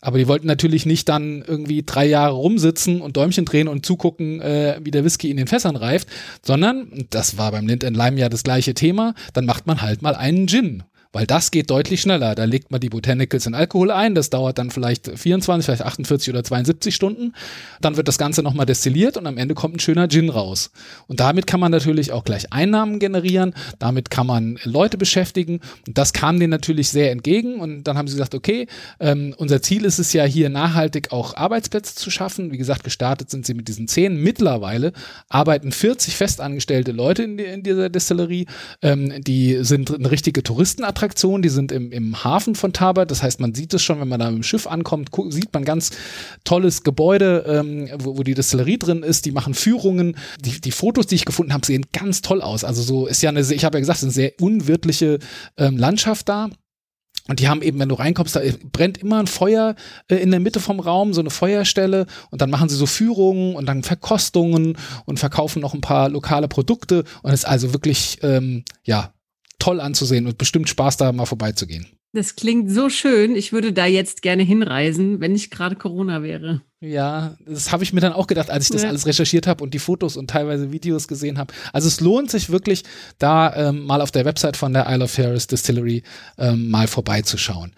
[0.00, 4.40] Aber die wollten natürlich nicht dann irgendwie drei Jahre rumsitzen und Däumchen drehen und zugucken,
[4.40, 6.08] äh, wie der Whisky in den Fässern reift,
[6.44, 10.14] sondern, das war beim Lind Lime ja das gleiche Thema, dann macht man halt mal
[10.14, 12.34] einen Gin weil das geht deutlich schneller.
[12.34, 16.30] Da legt man die Botanicals in Alkohol ein, das dauert dann vielleicht 24, vielleicht 48
[16.30, 17.32] oder 72 Stunden.
[17.80, 20.70] Dann wird das Ganze nochmal destilliert und am Ende kommt ein schöner Gin raus.
[21.06, 25.96] Und damit kann man natürlich auch gleich Einnahmen generieren, damit kann man Leute beschäftigen und
[25.96, 28.66] das kam denen natürlich sehr entgegen und dann haben sie gesagt, okay,
[29.00, 32.52] ähm, unser Ziel ist es ja hier nachhaltig auch Arbeitsplätze zu schaffen.
[32.52, 34.16] Wie gesagt, gestartet sind sie mit diesen zehn.
[34.22, 34.92] Mittlerweile
[35.28, 38.46] arbeiten 40 festangestellte Leute in, die, in dieser Destillerie.
[38.82, 43.12] Ähm, die sind eine richtige Touristenattraktion Attraktionen, die sind im, im Hafen von Tabert.
[43.12, 45.64] Das heißt, man sieht es schon, wenn man da mit dem Schiff ankommt, sieht man
[45.64, 45.90] ganz
[46.42, 49.24] tolles Gebäude, ähm, wo, wo die Destillerie drin ist.
[49.24, 50.16] Die machen Führungen.
[50.40, 52.64] Die, die Fotos, die ich gefunden habe, sehen ganz toll aus.
[52.64, 55.20] Also so ist ja eine, ich habe ja gesagt, eine sehr unwirtliche
[55.56, 56.50] ähm, Landschaft da.
[57.28, 58.40] Und die haben eben, wenn du reinkommst, da
[58.72, 59.76] brennt immer ein Feuer
[60.08, 62.06] äh, in der Mitte vom Raum, so eine Feuerstelle.
[62.30, 66.48] Und dann machen sie so Führungen und dann Verkostungen und verkaufen noch ein paar lokale
[66.48, 67.04] Produkte.
[67.22, 69.12] Und es ist also wirklich, ähm, ja,
[69.68, 71.86] toll anzusehen und bestimmt Spaß da mal vorbeizugehen.
[72.14, 73.36] Das klingt so schön.
[73.36, 76.62] Ich würde da jetzt gerne hinreisen, wenn nicht gerade Corona wäre.
[76.80, 78.88] Ja, das habe ich mir dann auch gedacht, als ich das ja.
[78.88, 81.52] alles recherchiert habe und die Fotos und teilweise Videos gesehen habe.
[81.74, 82.84] Also es lohnt sich wirklich,
[83.18, 86.02] da ähm, mal auf der Website von der Isle of Ferris Distillery
[86.38, 87.72] ähm, mal vorbeizuschauen.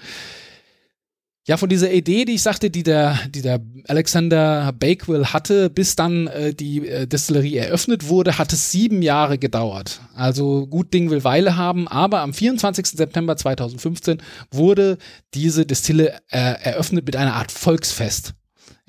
[1.51, 5.96] Ja, von dieser Idee, die ich sagte, die der, die der Alexander Bakewell hatte, bis
[5.96, 10.01] dann äh, die äh, Distillerie eröffnet wurde, hat es sieben Jahre gedauert.
[10.14, 12.86] Also gut Ding will Weile haben, aber am 24.
[12.86, 14.18] September 2015
[14.53, 14.96] wurde
[15.34, 18.34] diese Distille äh, eröffnet mit einer Art Volksfest.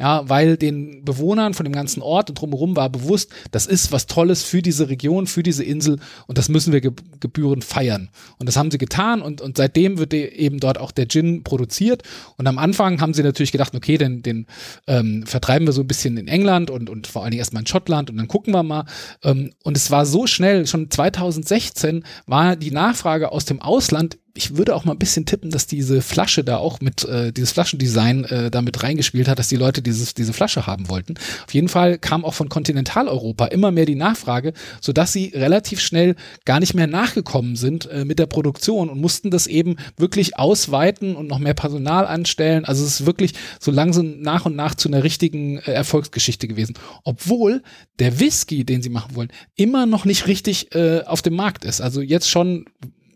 [0.02, 4.08] Ja, weil den Bewohnern von dem ganzen Ort und drumherum war bewusst, das ist was
[4.08, 8.10] Tolles für diese Region, für diese Insel und das müssen wir gebührend feiern.
[8.40, 12.02] Und das haben sie getan und, und seitdem wird eben dort auch der Gin produziert.
[12.38, 14.48] Und am Anfang haben sie natürlich gedacht, okay, den, den
[14.88, 17.68] ähm, vertreiben wir so ein bisschen in England und, und vor allen Dingen erstmal in
[17.68, 18.86] Schottland und dann gucken wir mal.
[19.24, 24.56] Ähm, und es war so schnell, schon 2016 war die Nachfrage aus dem Ausland ich
[24.56, 28.24] würde auch mal ein bisschen tippen, dass diese Flasche da auch mit, äh, dieses Flaschendesign
[28.26, 31.16] äh, da mit reingespielt hat, dass die Leute dieses, diese Flasche haben wollten.
[31.46, 36.16] Auf jeden Fall kam auch von Kontinentaleuropa immer mehr die Nachfrage, sodass sie relativ schnell
[36.46, 41.16] gar nicht mehr nachgekommen sind äh, mit der Produktion und mussten das eben wirklich ausweiten
[41.16, 42.66] und noch mehr Personal anstellen.
[42.66, 46.76] Also es ist wirklich so langsam nach und nach zu einer richtigen äh, Erfolgsgeschichte gewesen.
[47.04, 47.64] Obwohl
[48.00, 51.82] der Whisky, den sie machen wollen, immer noch nicht richtig äh, auf dem Markt ist.
[51.82, 52.66] Also jetzt schon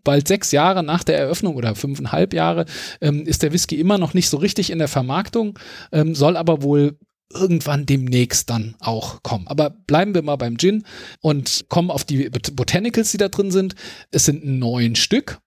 [0.06, 2.66] bald sechs Jahre nach der Eröffnung oder fünfeinhalb Jahre
[3.02, 5.60] ähm, ist der Whisky immer noch nicht so richtig in der Vermarktung,
[5.92, 6.98] ähm, soll aber wohl
[7.34, 9.48] irgendwann demnächst dann auch kommen.
[9.48, 10.86] Aber bleiben wir mal beim Gin
[11.20, 13.76] und kommen auf die Botanicals, die da drin sind.
[14.12, 15.40] Es sind neun Stück.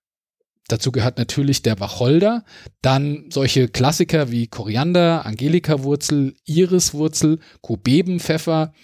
[0.69, 2.45] Dazu gehört natürlich der Wacholder,
[2.83, 8.75] dann solche Klassiker wie Koriander, Angelika-Wurzel, Iriswurzel, Kobebenpfeffer,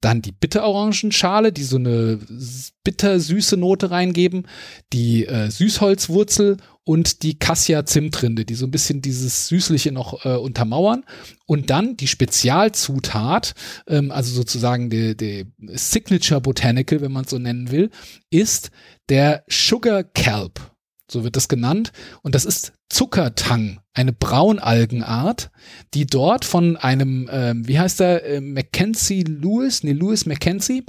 [0.00, 2.18] dann die Bitterorangenschale, die so eine
[2.84, 4.46] bittersüße Note reingeben,
[4.92, 11.04] die äh, Süßholzwurzel und die Cassia-Zimtrinde, die so ein bisschen dieses Süßliche noch äh, untermauern.
[11.46, 13.54] Und dann die Spezialzutat,
[13.86, 17.90] ähm, also sozusagen die, die Signature Botanical, wenn man es so nennen will,
[18.30, 18.70] ist
[19.08, 20.60] der Sugar Kelp
[21.10, 21.92] so wird das genannt.
[22.22, 25.50] Und das ist Zuckertang, eine Braunalgenart,
[25.94, 30.84] die dort von einem, ähm, wie heißt der, äh, Mackenzie Lewis, nee, Lewis Mackenzie,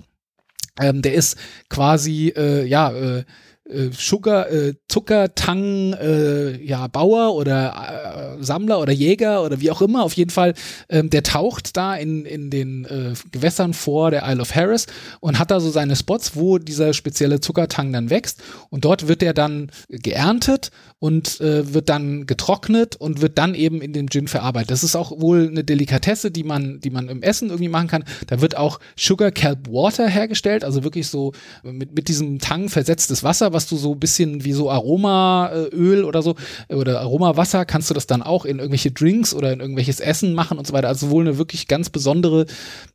[0.79, 1.37] ähm, der ist
[1.69, 3.23] quasi, äh, ja, äh,
[3.69, 9.81] äh, Sugar, äh, Zuckertang, äh, ja, Bauer oder äh, Sammler oder Jäger oder wie auch
[9.81, 10.53] immer, auf jeden Fall,
[10.89, 14.87] ähm, der taucht da in, in den äh, Gewässern vor der Isle of Harris
[15.21, 19.23] und hat da so seine Spots, wo dieser spezielle Zuckertang dann wächst und dort wird
[19.23, 24.27] er dann geerntet und äh, wird dann getrocknet und wird dann eben in den Gin
[24.27, 24.71] verarbeitet.
[24.71, 28.03] Das ist auch wohl eine Delikatesse, die man, die man im Essen irgendwie machen kann.
[28.27, 31.31] Da wird auch Sugar Kelp Water hergestellt, also wirklich so
[31.63, 36.21] mit, mit diesem Tang versetztes Wasser, was du so ein bisschen wie so Aromaöl oder
[36.21, 36.35] so
[36.69, 40.57] oder Aromawasser kannst du das dann auch in irgendwelche Drinks oder in irgendwelches Essen machen
[40.57, 40.87] und so weiter.
[40.87, 42.45] Also wohl eine wirklich ganz besondere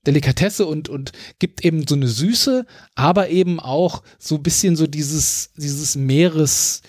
[0.07, 4.87] Delikatesse und, und gibt eben so eine Süße, aber eben auch so ein bisschen so
[4.87, 6.83] dieses, dieses Meeres,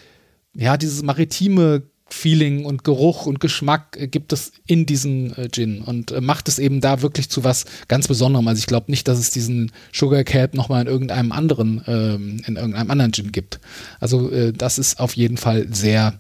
[0.54, 5.82] ja, dieses maritime Feeling und Geruch und Geschmack äh, gibt es in diesen äh, Gin
[5.82, 8.48] und äh, macht es eben da wirklich zu was ganz Besonderem.
[8.48, 12.56] Also ich glaube nicht, dass es diesen Sugar Kelp nochmal in irgendeinem anderen, ähm, in
[12.56, 13.60] irgendeinem anderen Gin gibt.
[14.00, 16.18] Also äh, das ist auf jeden Fall sehr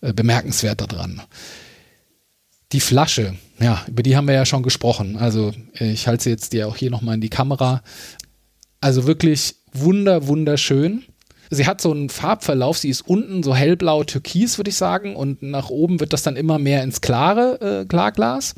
[0.00, 1.22] äh, bemerkenswert daran.
[2.72, 5.16] Die Flasche, ja, über die haben wir ja schon gesprochen.
[5.16, 7.82] Also ich halte sie jetzt dir auch hier nochmal in die Kamera.
[8.80, 11.04] Also wirklich wunder, wunderschön
[11.50, 15.42] Sie hat so einen Farbverlauf, sie ist unten so hellblau türkis, würde ich sagen, und
[15.42, 18.54] nach oben wird das dann immer mehr ins klare äh, Klarglas.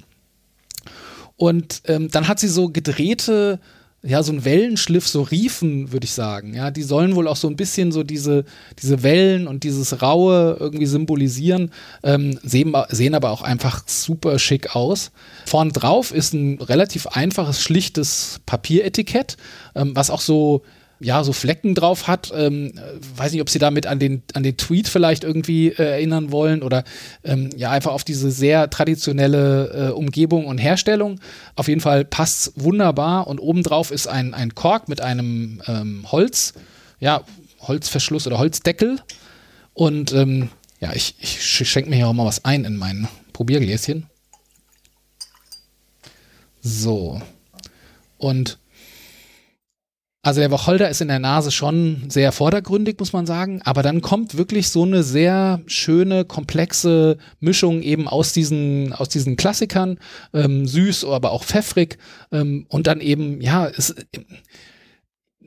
[1.37, 3.61] Und ähm, dann hat sie so gedrehte,
[4.03, 6.55] ja, so ein Wellenschliff, so Riefen, würde ich sagen.
[6.55, 8.45] Ja, die sollen wohl auch so ein bisschen so diese,
[8.81, 11.73] diese Wellen und dieses Raue irgendwie symbolisieren,
[12.05, 15.11] ähm, sehen, sehen aber auch einfach super schick aus.
[15.47, 19.37] Vorne drauf ist ein relativ einfaches, schlichtes Papieretikett,
[19.75, 20.63] ähm, was auch so
[21.01, 22.33] ja, so Flecken drauf hat.
[22.35, 22.73] Ähm,
[23.17, 26.63] weiß nicht, ob sie damit an den, an den Tweet vielleicht irgendwie äh, erinnern wollen
[26.63, 26.85] oder
[27.25, 31.21] ähm, ja, einfach auf diese sehr traditionelle äh, Umgebung und Herstellung.
[31.55, 36.55] Auf jeden Fall passt wunderbar und obendrauf ist ein, ein Kork mit einem ähm, Holz,
[37.01, 37.23] ja,
[37.61, 39.01] Holzverschluss oder Holzdeckel.
[39.75, 44.07] Und ähm, ja, ich, ich schenke mir hier auch mal was ein in mein Probiergläschen.
[46.61, 47.23] So.
[48.17, 48.59] Und
[50.29, 53.63] also der Wacholder ist in der Nase schon sehr vordergründig, muss man sagen.
[53.65, 59.37] Aber dann kommt wirklich so eine sehr schöne, komplexe Mischung eben aus diesen, aus diesen
[59.37, 59.99] Klassikern.
[60.35, 61.97] Ähm, süß, aber auch pfeffrig.
[62.31, 63.95] Ähm, und dann eben, ja, es,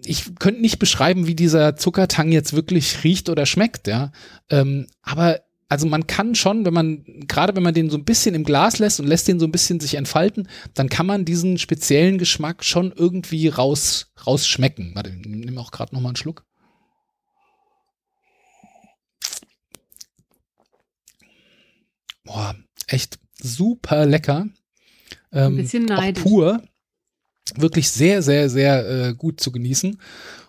[0.04, 4.12] ich könnte nicht beschreiben, wie dieser Zuckertang jetzt wirklich riecht oder schmeckt, ja.
[4.50, 5.42] Ähm, aber
[5.72, 8.80] also man kann schon, wenn man, gerade wenn man den so ein bisschen im Glas
[8.80, 12.66] lässt und lässt den so ein bisschen sich entfalten, dann kann man diesen speziellen Geschmack
[12.66, 14.92] schon irgendwie raus, rausschmecken.
[14.96, 16.44] Warte, ich nehme auch gerade nochmal einen Schluck.
[22.26, 22.54] Boah,
[22.88, 24.48] echt super lecker.
[25.32, 26.22] Ähm, ein bisschen neidisch.
[26.22, 26.62] pur.
[27.56, 30.02] Wirklich sehr, sehr, sehr äh, gut zu genießen.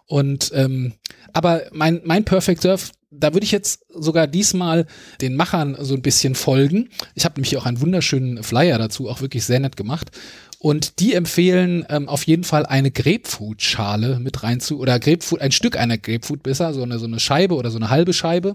[0.07, 0.95] Und ähm,
[1.33, 4.87] aber mein, mein Perfect Surf, da würde ich jetzt sogar diesmal
[5.21, 6.89] den Machern so ein bisschen folgen.
[7.15, 10.11] Ich habe nämlich auch einen wunderschönen Flyer dazu, auch wirklich sehr nett gemacht.
[10.59, 15.53] Und die empfehlen ähm, auf jeden Fall eine Grapefruit-Schale mit rein zu, oder Grapefruit, ein
[15.53, 18.55] Stück einer Grapefruit besser, so eine, so eine Scheibe oder so eine halbe Scheibe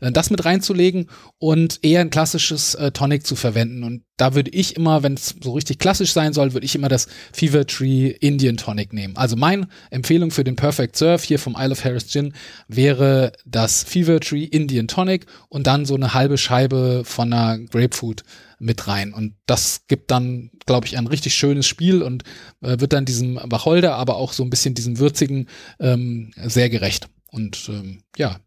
[0.00, 3.84] das mit reinzulegen und eher ein klassisches äh, Tonic zu verwenden.
[3.84, 6.88] Und da würde ich immer, wenn es so richtig klassisch sein soll, würde ich immer
[6.88, 9.16] das Fever Tree Indian Tonic nehmen.
[9.16, 12.32] Also meine Empfehlung für den Perfect Surf hier vom Isle of Harris Gin
[12.68, 18.22] wäre das Fever Tree Indian Tonic und dann so eine halbe Scheibe von einer Grapefruit
[18.58, 19.12] mit rein.
[19.12, 22.22] Und das gibt dann, glaube ich, ein richtig schönes Spiel und
[22.62, 25.48] äh, wird dann diesem Wacholder, aber auch so ein bisschen diesem würzigen
[25.80, 27.08] ähm, sehr gerecht.
[27.30, 28.38] Und ähm, ja,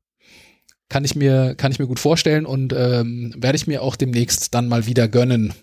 [0.89, 4.53] kann ich mir, kann ich mir gut vorstellen und ähm, werde ich mir auch demnächst
[4.53, 5.53] dann mal wieder gönnen.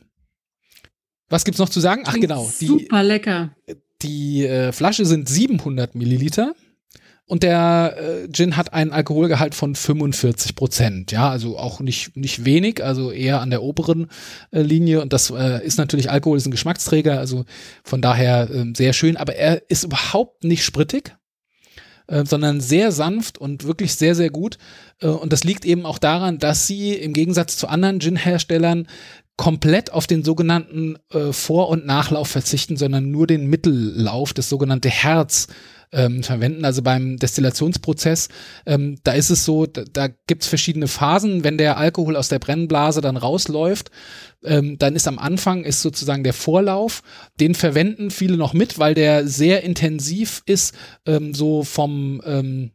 [1.28, 2.02] Was gibt's noch zu sagen?
[2.06, 3.56] Ach genau, die, super lecker.
[4.02, 6.54] Die äh, Flasche sind 700 Milliliter
[7.26, 11.10] und der äh, Gin hat einen Alkoholgehalt von 45 Prozent.
[11.10, 14.10] Ja, also auch nicht nicht wenig, also eher an der oberen
[14.50, 15.00] äh, Linie.
[15.00, 17.46] Und das äh, ist natürlich Alkohol ist ein Geschmacksträger, also
[17.82, 19.16] von daher äh, sehr schön.
[19.16, 21.16] Aber er ist überhaupt nicht sprittig.
[22.06, 24.58] Äh, sondern sehr sanft und wirklich sehr, sehr gut.
[25.00, 28.88] Äh, und das liegt eben auch daran, dass sie im Gegensatz zu anderen Gin-Herstellern
[29.38, 34.90] komplett auf den sogenannten äh, Vor- und Nachlauf verzichten, sondern nur den Mittellauf, das sogenannte
[34.90, 35.48] Herz
[35.94, 36.64] ähm, verwenden.
[36.64, 38.28] Also beim Destillationsprozess,
[38.66, 41.44] ähm, da ist es so, da, da gibt es verschiedene Phasen.
[41.44, 43.90] Wenn der Alkohol aus der Brennblase dann rausläuft,
[44.44, 47.02] ähm, dann ist am Anfang ist sozusagen der Vorlauf.
[47.40, 50.74] Den verwenden viele noch mit, weil der sehr intensiv ist,
[51.06, 52.72] ähm, so vom ähm,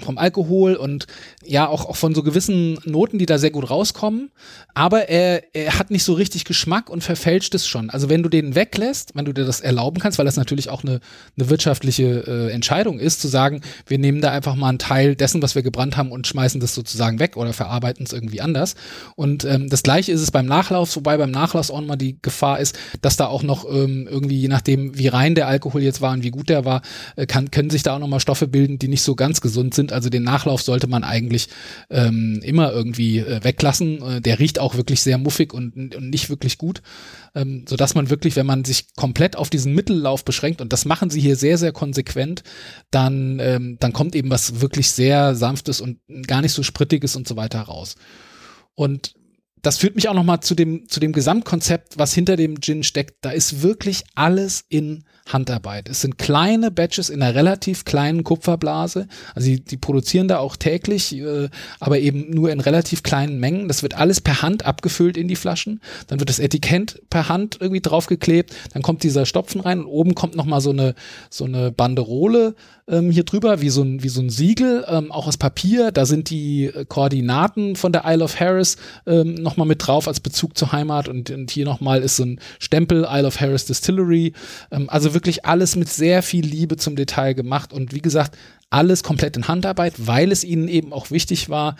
[0.00, 1.06] vom Alkohol und
[1.44, 4.32] ja auch, auch von so gewissen Noten, die da sehr gut rauskommen.
[4.74, 7.90] Aber er, er hat nicht so richtig Geschmack und verfälscht es schon.
[7.90, 10.82] Also wenn du den weglässt, wenn du dir das erlauben kannst, weil das natürlich auch
[10.82, 10.98] eine,
[11.38, 15.42] eine wirtschaftliche äh, Entscheidung ist, zu sagen, wir nehmen da einfach mal einen Teil dessen,
[15.42, 18.74] was wir gebrannt haben und schmeißen das sozusagen weg oder verarbeiten es irgendwie anders.
[19.14, 22.58] Und ähm, das gleiche ist es beim Nachlauf, wobei beim Nachlass auch mal die Gefahr
[22.58, 26.12] ist, dass da auch noch ähm, irgendwie, je nachdem, wie rein der Alkohol jetzt war
[26.12, 26.82] und wie gut der war,
[27.14, 29.83] äh, kann, können sich da auch nochmal Stoffe bilden, die nicht so ganz gesund sind
[29.84, 29.92] sind.
[29.92, 31.48] Also den Nachlauf sollte man eigentlich
[31.90, 34.02] ähm, immer irgendwie äh, weglassen.
[34.02, 36.82] Äh, der riecht auch wirklich sehr muffig und, und nicht wirklich gut,
[37.34, 41.10] ähm, sodass man wirklich, wenn man sich komplett auf diesen Mittellauf beschränkt, und das machen
[41.10, 42.42] sie hier sehr, sehr konsequent,
[42.90, 47.28] dann, ähm, dann kommt eben was wirklich sehr sanftes und gar nicht so sprittiges und
[47.28, 47.96] so weiter raus.
[48.74, 49.14] Und
[49.64, 52.82] das führt mich auch noch mal zu dem zu dem Gesamtkonzept, was hinter dem Gin
[52.82, 53.16] steckt.
[53.22, 55.88] Da ist wirklich alles in Handarbeit.
[55.88, 59.08] Es sind kleine Batches in einer relativ kleinen Kupferblase.
[59.34, 61.48] Also die, die produzieren da auch täglich, äh,
[61.80, 63.66] aber eben nur in relativ kleinen Mengen.
[63.66, 65.80] Das wird alles per Hand abgefüllt in die Flaschen.
[66.08, 68.54] Dann wird das Etikett per Hand irgendwie draufgeklebt.
[68.74, 70.94] Dann kommt dieser Stopfen rein und oben kommt noch mal so eine
[71.30, 72.54] so eine Banderole
[72.88, 75.90] ähm, hier drüber, wie so ein wie so ein Siegel, ähm, auch aus Papier.
[75.90, 78.76] Da sind die äh, Koordinaten von der Isle of Harris
[79.06, 82.16] ähm, noch mal mit drauf als Bezug zur Heimat und, und hier noch mal ist
[82.16, 84.34] so ein Stempel Isle of Harris Distillery.
[84.70, 88.36] Ähm, also wirklich alles mit sehr viel Liebe zum Detail gemacht und wie gesagt,
[88.70, 91.76] alles komplett in Handarbeit, weil es ihnen eben auch wichtig war,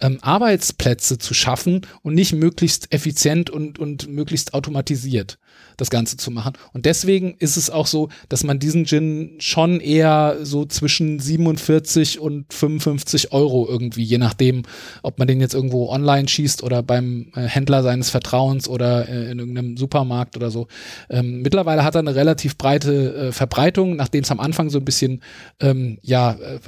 [0.00, 5.38] ähm, Arbeitsplätze zu schaffen und nicht möglichst effizient und, und möglichst automatisiert
[5.76, 6.52] das Ganze zu machen.
[6.72, 12.20] Und deswegen ist es auch so, dass man diesen Gin schon eher so zwischen 47
[12.20, 14.62] und 55 Euro irgendwie, je nachdem,
[15.02, 19.30] ob man den jetzt irgendwo online schießt oder beim äh, Händler seines Vertrauens oder äh,
[19.30, 20.66] in irgendeinem Supermarkt oder so.
[21.08, 24.84] Ähm, mittlerweile hat er eine relativ breite äh, Verbreitung, nachdem es am Anfang so ein
[24.84, 25.22] bisschen
[25.60, 26.60] ähm, ja äh, äh,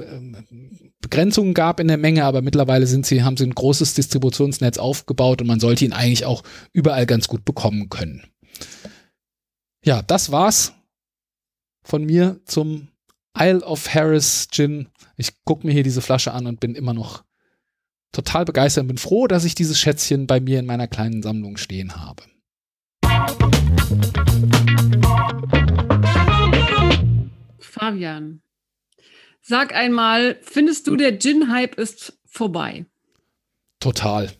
[1.01, 5.41] Begrenzungen gab in der Menge, aber mittlerweile sind sie, haben sie ein großes Distributionsnetz aufgebaut
[5.41, 8.23] und man sollte ihn eigentlich auch überall ganz gut bekommen können.
[9.83, 10.73] Ja, das war's
[11.83, 12.89] von mir zum
[13.35, 14.89] Isle of Harris Gin.
[15.17, 17.23] Ich gucke mir hier diese Flasche an und bin immer noch
[18.11, 21.57] total begeistert und bin froh, dass ich dieses Schätzchen bei mir in meiner kleinen Sammlung
[21.57, 22.21] stehen habe.
[27.59, 28.43] Fabian,
[29.41, 32.85] sag einmal, findest du, der Gin-Hype ist vorbei?
[33.79, 34.31] Total.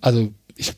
[0.00, 0.72] Also, ich,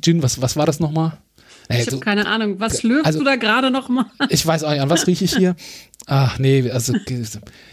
[0.00, 1.20] Gin, was, was war das nochmal?
[1.68, 2.60] Ich habe keine Ahnung.
[2.60, 4.06] Was schlürfst also, du da gerade noch mal?
[4.30, 5.56] Ich weiß auch nicht, an was rieche ich hier?
[6.06, 6.94] Ach nee, also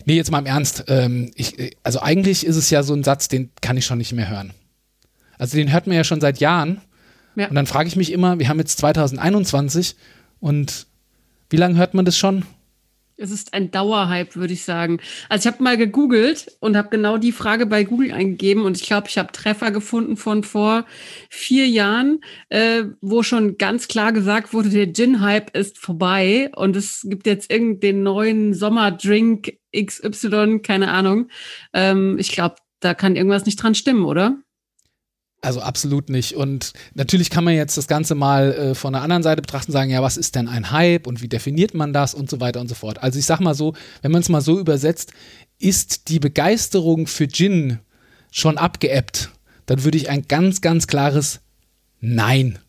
[0.06, 0.86] nee, jetzt mal im Ernst.
[0.88, 4.12] Ähm, ich, also eigentlich ist es ja so ein Satz, den kann ich schon nicht
[4.12, 4.52] mehr hören.
[5.38, 6.82] Also den hört man ja schon seit Jahren.
[7.36, 7.48] Ja.
[7.48, 9.96] Und dann frage ich mich immer, wir haben jetzt 2021
[10.40, 10.88] und
[11.50, 12.46] wie lange hört man das schon?
[13.18, 15.00] Es ist ein Dauerhype, würde ich sagen.
[15.30, 18.86] Also ich habe mal gegoogelt und habe genau die Frage bei Google eingegeben und ich
[18.86, 20.86] glaube, ich habe Treffer gefunden von vor
[21.30, 27.06] vier Jahren, äh, wo schon ganz klar gesagt wurde, der Gin-Hype ist vorbei und es
[27.10, 31.30] gibt jetzt irgendeinen neuen Sommerdrink XY, keine Ahnung.
[31.74, 34.38] Ähm, ich glaube, da kann irgendwas nicht dran stimmen, oder?
[35.42, 36.36] Also absolut nicht.
[36.36, 39.92] Und natürlich kann man jetzt das Ganze mal äh, von der anderen Seite betrachten, sagen,
[39.92, 42.68] ja, was ist denn ein Hype und wie definiert man das und so weiter und
[42.68, 43.04] so fort.
[43.04, 45.14] Also ich sag mal so, wenn man es mal so übersetzt,
[45.60, 47.80] ist die Begeisterung für Gin
[48.32, 49.30] schon abgeebbt,
[49.68, 51.42] dann würde ich ein ganz, ganz klares
[52.02, 52.60] Nein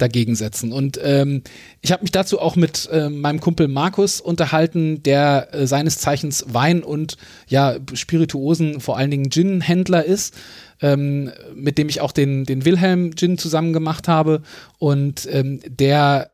[0.00, 0.72] dagegen setzen.
[0.72, 1.42] Und ähm,
[1.80, 6.44] ich habe mich dazu auch mit äh, meinem Kumpel Markus unterhalten, der äh, seines Zeichens
[6.48, 7.16] Wein und
[7.48, 10.34] ja Spirituosen, vor allen Dingen Gin-Händler ist
[10.80, 14.42] ähm, mit dem ich auch den, den Wilhelm Gin zusammen gemacht habe
[14.78, 16.30] und ähm, der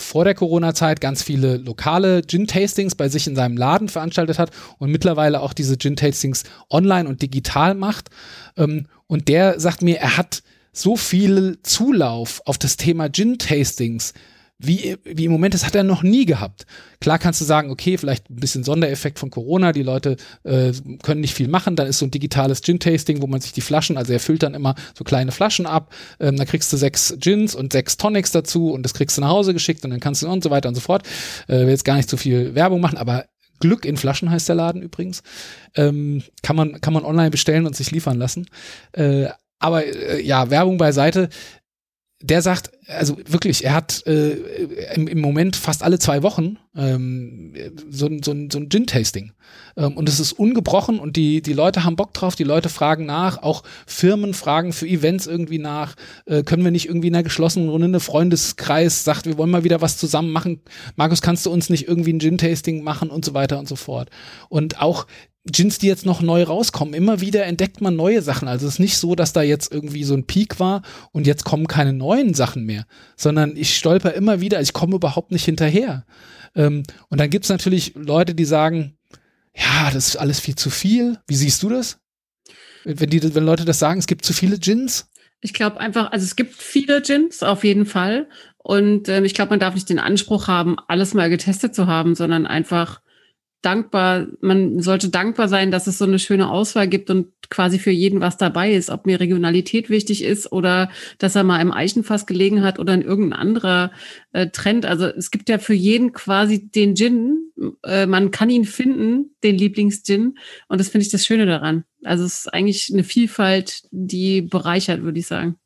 [0.00, 4.90] vor der Corona-Zeit ganz viele lokale Gin-Tastings bei sich in seinem Laden veranstaltet hat und
[4.90, 8.08] mittlerweile auch diese Gin-Tastings online und digital macht.
[8.56, 10.42] Ähm, und der sagt mir, er hat
[10.72, 14.14] so viel Zulauf auf das Thema Gin-Tastings
[14.58, 16.66] wie, wie im Moment, das hat er noch nie gehabt.
[17.00, 21.20] Klar kannst du sagen, okay, vielleicht ein bisschen Sondereffekt von Corona, die Leute äh, können
[21.20, 24.12] nicht viel machen, dann ist so ein digitales Gin-Tasting, wo man sich die Flaschen, also
[24.12, 27.72] er füllt dann immer so kleine Flaschen ab, ähm, dann kriegst du sechs Gins und
[27.72, 30.42] sechs Tonics dazu und das kriegst du nach Hause geschickt und dann kannst du und
[30.42, 31.06] so weiter und so fort.
[31.46, 33.26] Äh, will jetzt gar nicht zu viel Werbung machen, aber
[33.60, 35.22] Glück in Flaschen heißt der Laden übrigens.
[35.76, 38.46] Ähm, kann, man, kann man online bestellen und sich liefern lassen.
[38.92, 39.28] Äh,
[39.58, 41.28] aber äh, ja, Werbung beiseite
[42.20, 44.32] der sagt, also wirklich, er hat äh,
[44.94, 47.54] im, im, Moment fast alle zwei Wochen ähm,
[47.90, 49.32] so, so, so ein Gin-Tasting.
[49.76, 53.06] Ähm, und es ist ungebrochen und die, die Leute haben Bock drauf, die Leute fragen
[53.06, 55.94] nach, auch Firmen fragen für Events irgendwie nach,
[56.26, 59.64] äh, können wir nicht irgendwie in einer geschlossenen Runde, eine Freundeskreis sagt, wir wollen mal
[59.64, 60.60] wieder was zusammen machen.
[60.96, 64.10] Markus, kannst du uns nicht irgendwie ein Gin-Tasting machen und so weiter und so fort.
[64.48, 65.06] Und auch
[65.52, 66.94] Gins, die jetzt noch neu rauskommen.
[66.94, 68.48] Immer wieder entdeckt man neue Sachen.
[68.48, 70.82] Also es ist nicht so, dass da jetzt irgendwie so ein Peak war
[71.12, 72.86] und jetzt kommen keine neuen Sachen mehr,
[73.16, 76.04] sondern ich stolper immer wieder, ich komme überhaupt nicht hinterher.
[76.54, 78.96] Ähm, und dann gibt es natürlich Leute, die sagen,
[79.54, 81.18] ja, das ist alles viel zu viel.
[81.26, 81.98] Wie siehst du das?
[82.84, 85.10] Wenn, die, wenn Leute das sagen, es gibt zu viele Gins?
[85.40, 88.28] Ich glaube einfach, also es gibt viele Gins auf jeden Fall.
[88.58, 92.14] Und ähm, ich glaube, man darf nicht den Anspruch haben, alles mal getestet zu haben,
[92.14, 93.00] sondern einfach
[93.62, 97.90] dankbar, man sollte dankbar sein, dass es so eine schöne Auswahl gibt und quasi für
[97.90, 102.26] jeden was dabei ist, ob mir Regionalität wichtig ist oder dass er mal im Eichenfass
[102.26, 103.90] gelegen hat oder in irgendein anderer
[104.32, 104.86] äh, Trend.
[104.86, 107.50] Also es gibt ja für jeden quasi den Gin,
[107.84, 110.38] äh, man kann ihn finden, den Lieblingsgin
[110.68, 111.84] und das finde ich das Schöne daran.
[112.04, 115.56] Also es ist eigentlich eine Vielfalt, die bereichert, würde ich sagen.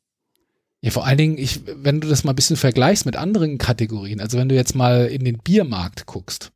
[0.81, 4.19] Ja, vor allen Dingen, ich, wenn du das mal ein bisschen vergleichst mit anderen Kategorien,
[4.19, 6.51] also wenn du jetzt mal in den Biermarkt guckst,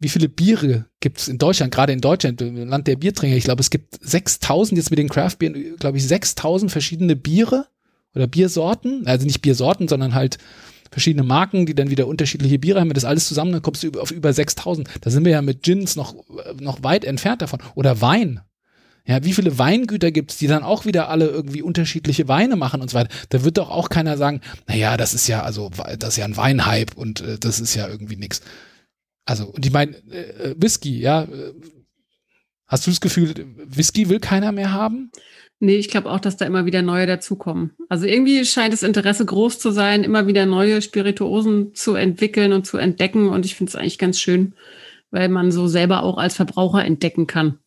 [0.00, 3.36] wie viele Biere gibt es in Deutschland, gerade in Deutschland, im Land der Biertrinker?
[3.36, 7.66] Ich glaube, es gibt 6000 jetzt mit den Craft-Bieren, glaube ich, 6000 verschiedene Biere
[8.14, 9.06] oder Biersorten.
[9.06, 10.38] Also nicht Biersorten, sondern halt
[10.90, 12.92] verschiedene Marken, die dann wieder unterschiedliche Biere haben.
[12.92, 14.88] Das alles zusammen, dann kommst du auf über 6000.
[15.00, 16.14] Da sind wir ja mit Gins noch,
[16.60, 17.60] noch weit entfernt davon.
[17.74, 18.40] Oder Wein.
[19.04, 22.82] Ja, wie viele Weingüter gibt es, die dann auch wieder alle irgendwie unterschiedliche Weine machen
[22.82, 23.08] und so weiter?
[23.30, 26.36] Da wird doch auch keiner sagen, naja, das ist ja, also, das ist ja ein
[26.36, 28.42] Weinhype und äh, das ist ja irgendwie nix.
[29.28, 31.24] Also, und ich meine, äh, Whisky, ja.
[31.24, 31.52] Äh,
[32.66, 33.34] hast du das Gefühl,
[33.66, 35.12] Whisky will keiner mehr haben?
[35.60, 37.72] Nee, ich glaube auch, dass da immer wieder neue dazukommen.
[37.90, 42.66] Also irgendwie scheint das Interesse groß zu sein, immer wieder neue Spirituosen zu entwickeln und
[42.66, 43.28] zu entdecken.
[43.28, 44.54] Und ich finde es eigentlich ganz schön,
[45.10, 47.58] weil man so selber auch als Verbraucher entdecken kann.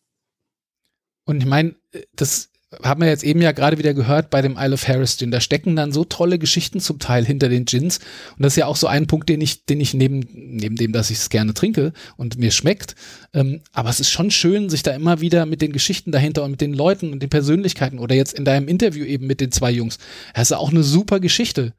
[1.26, 1.76] Und ich meine,
[2.16, 2.50] das
[2.82, 5.30] haben wir jetzt eben ja gerade wieder gehört bei dem Isle of Harris Gin.
[5.30, 7.98] Da stecken dann so tolle Geschichten zum Teil hinter den Gins.
[8.36, 10.92] Und das ist ja auch so ein Punkt, den ich, den ich neben, neben dem,
[10.92, 12.94] dass ich es gerne trinke und mir schmeckt.
[13.34, 16.52] Ähm, aber es ist schon schön, sich da immer wieder mit den Geschichten dahinter und
[16.52, 19.70] mit den Leuten und den Persönlichkeiten oder jetzt in deinem Interview eben mit den zwei
[19.70, 19.98] Jungs.
[20.34, 21.74] Das ist auch eine super Geschichte.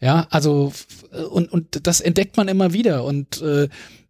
[0.00, 0.72] Ja, also,
[1.30, 3.04] und, und das entdeckt man immer wieder.
[3.04, 3.68] Und äh,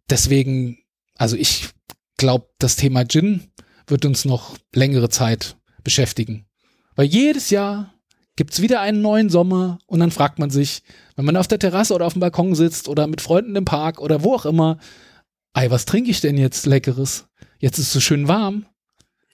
[0.09, 0.79] deswegen,
[1.15, 1.69] also ich
[2.17, 3.43] glaube, das Thema Gin
[3.87, 5.55] wird uns noch längere Zeit
[5.85, 6.45] beschäftigen.
[6.97, 7.93] Weil jedes Jahr
[8.35, 10.83] gibt's wieder einen neuen Sommer und dann fragt man sich,
[11.15, 14.01] wenn man auf der Terrasse oder auf dem Balkon sitzt oder mit Freunden im Park
[14.01, 14.77] oder wo auch immer,
[15.53, 17.27] ey, was trinke ich denn jetzt Leckeres?
[17.59, 18.65] Jetzt ist es so schön warm.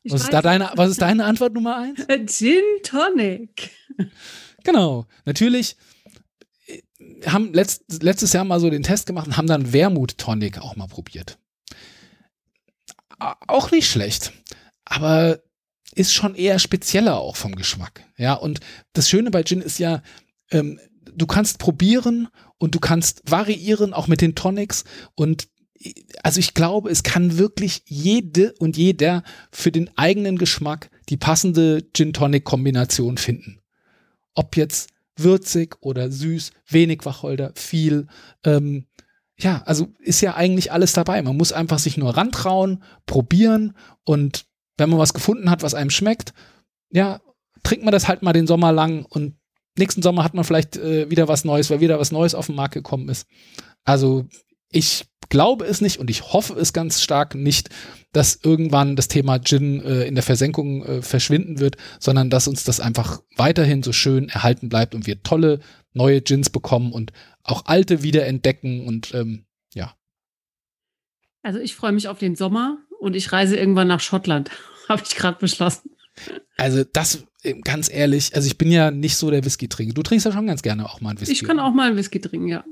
[0.04, 2.06] was ist, da deine, was ist deine Antwort Nummer eins?
[2.38, 3.72] Gin Tonic.
[4.64, 5.08] Genau.
[5.26, 5.76] Natürlich,
[7.26, 10.76] haben letzt, letztes Jahr mal so den Test gemacht und haben dann Wermut Tonic auch
[10.76, 11.40] mal probiert.
[13.20, 14.34] Auch nicht schlecht,
[14.86, 15.42] aber
[15.94, 18.06] ist schon eher spezieller auch vom Geschmack.
[18.18, 18.60] Ja, und
[18.94, 20.02] das Schöne bei Gin ist ja,
[20.52, 20.80] ähm,
[21.14, 22.28] du kannst probieren
[22.58, 24.84] und du kannst variieren auch mit den Tonics
[25.16, 25.48] und
[26.22, 31.84] also ich glaube, es kann wirklich jede und jeder für den eigenen Geschmack die passende
[31.94, 33.60] Gin Tonic Kombination finden.
[34.36, 38.08] Ob jetzt würzig oder süß, wenig Wacholder, viel.
[38.44, 38.86] Ähm,
[39.38, 41.22] ja, also ist ja eigentlich alles dabei.
[41.22, 44.46] Man muss einfach sich nur rantrauen, probieren und
[44.82, 46.34] wenn man was gefunden hat, was einem schmeckt,
[46.90, 47.22] ja,
[47.64, 49.36] trinkt man das halt mal den Sommer lang und
[49.78, 52.56] nächsten Sommer hat man vielleicht äh, wieder was Neues, weil wieder was Neues auf den
[52.56, 53.28] Markt gekommen ist.
[53.84, 54.28] Also
[54.70, 57.70] ich glaube es nicht und ich hoffe es ganz stark nicht,
[58.12, 62.64] dass irgendwann das Thema Gin äh, in der Versenkung äh, verschwinden wird, sondern dass uns
[62.64, 65.60] das einfach weiterhin so schön erhalten bleibt und wir tolle
[65.94, 67.14] neue Gins bekommen und
[67.44, 69.96] auch alte wieder entdecken und ähm, ja.
[71.44, 74.52] Also ich freue mich auf den Sommer und ich reise irgendwann nach Schottland,
[74.98, 75.92] habe ich gerade beschlossen.
[76.58, 77.24] Also das
[77.64, 79.94] ganz ehrlich, also ich bin ja nicht so der Whisky-Trinker.
[79.94, 81.34] Du trinkst ja schon ganz gerne auch mal einen Whisky.
[81.34, 82.64] Ich kann auch mal einen Whisky trinken, ja.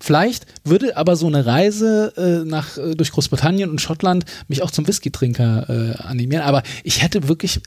[0.00, 4.70] Vielleicht würde aber so eine Reise äh, nach, äh, durch Großbritannien und Schottland mich auch
[4.70, 6.42] zum Whisky-Trinker äh, animieren.
[6.42, 7.60] Aber ich hätte wirklich,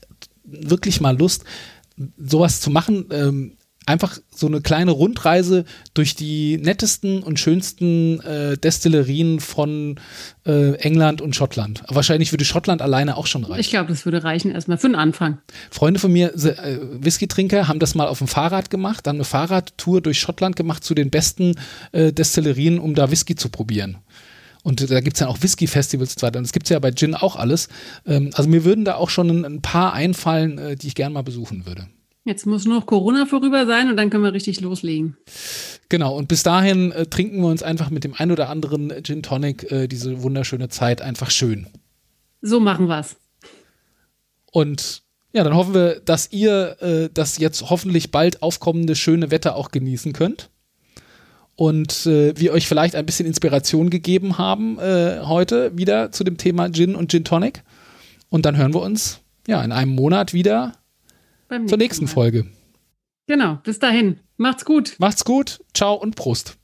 [0.43, 1.45] wirklich mal Lust,
[2.17, 3.05] sowas zu machen.
[3.11, 9.99] Ähm, einfach so eine kleine Rundreise durch die nettesten und schönsten äh, Destillerien von
[10.45, 11.83] äh, England und Schottland.
[11.87, 13.59] Wahrscheinlich würde Schottland alleine auch schon reichen.
[13.59, 15.39] Ich glaube, das würde reichen erstmal für den Anfang.
[15.71, 20.01] Freunde von mir, äh, Whisky-Trinker, haben das mal auf dem Fahrrad gemacht, dann eine Fahrradtour
[20.01, 21.55] durch Schottland gemacht zu den besten
[21.91, 23.97] äh, Destillerien, um da Whisky zu probieren.
[24.63, 26.37] Und da gibt es dann auch Whisky-Festivals und so weiter.
[26.37, 27.67] Und das gibt es ja bei Gin auch alles.
[28.05, 31.13] Ähm, also mir würden da auch schon ein, ein paar einfallen, äh, die ich gerne
[31.13, 31.87] mal besuchen würde.
[32.23, 35.17] Jetzt muss nur noch Corona vorüber sein und dann können wir richtig loslegen.
[35.89, 39.23] Genau, und bis dahin äh, trinken wir uns einfach mit dem ein oder anderen Gin
[39.23, 41.67] Tonic äh, diese wunderschöne Zeit einfach schön.
[42.41, 43.15] So machen wir's.
[44.51, 45.01] Und
[45.33, 49.71] ja, dann hoffen wir, dass ihr äh, das jetzt hoffentlich bald aufkommende schöne Wetter auch
[49.71, 50.49] genießen könnt.
[51.55, 56.37] Und äh, wir euch vielleicht ein bisschen Inspiration gegeben haben äh, heute wieder zu dem
[56.37, 57.63] Thema Gin und Gin Tonic.
[58.29, 60.73] Und dann hören wir uns ja in einem Monat wieder
[61.51, 62.11] beim zur nächsten Mal.
[62.11, 62.45] Folge.
[63.27, 64.21] Genau, bis dahin.
[64.37, 64.95] Macht's gut.
[64.99, 65.61] Macht's gut.
[65.73, 66.57] Ciao und Prost.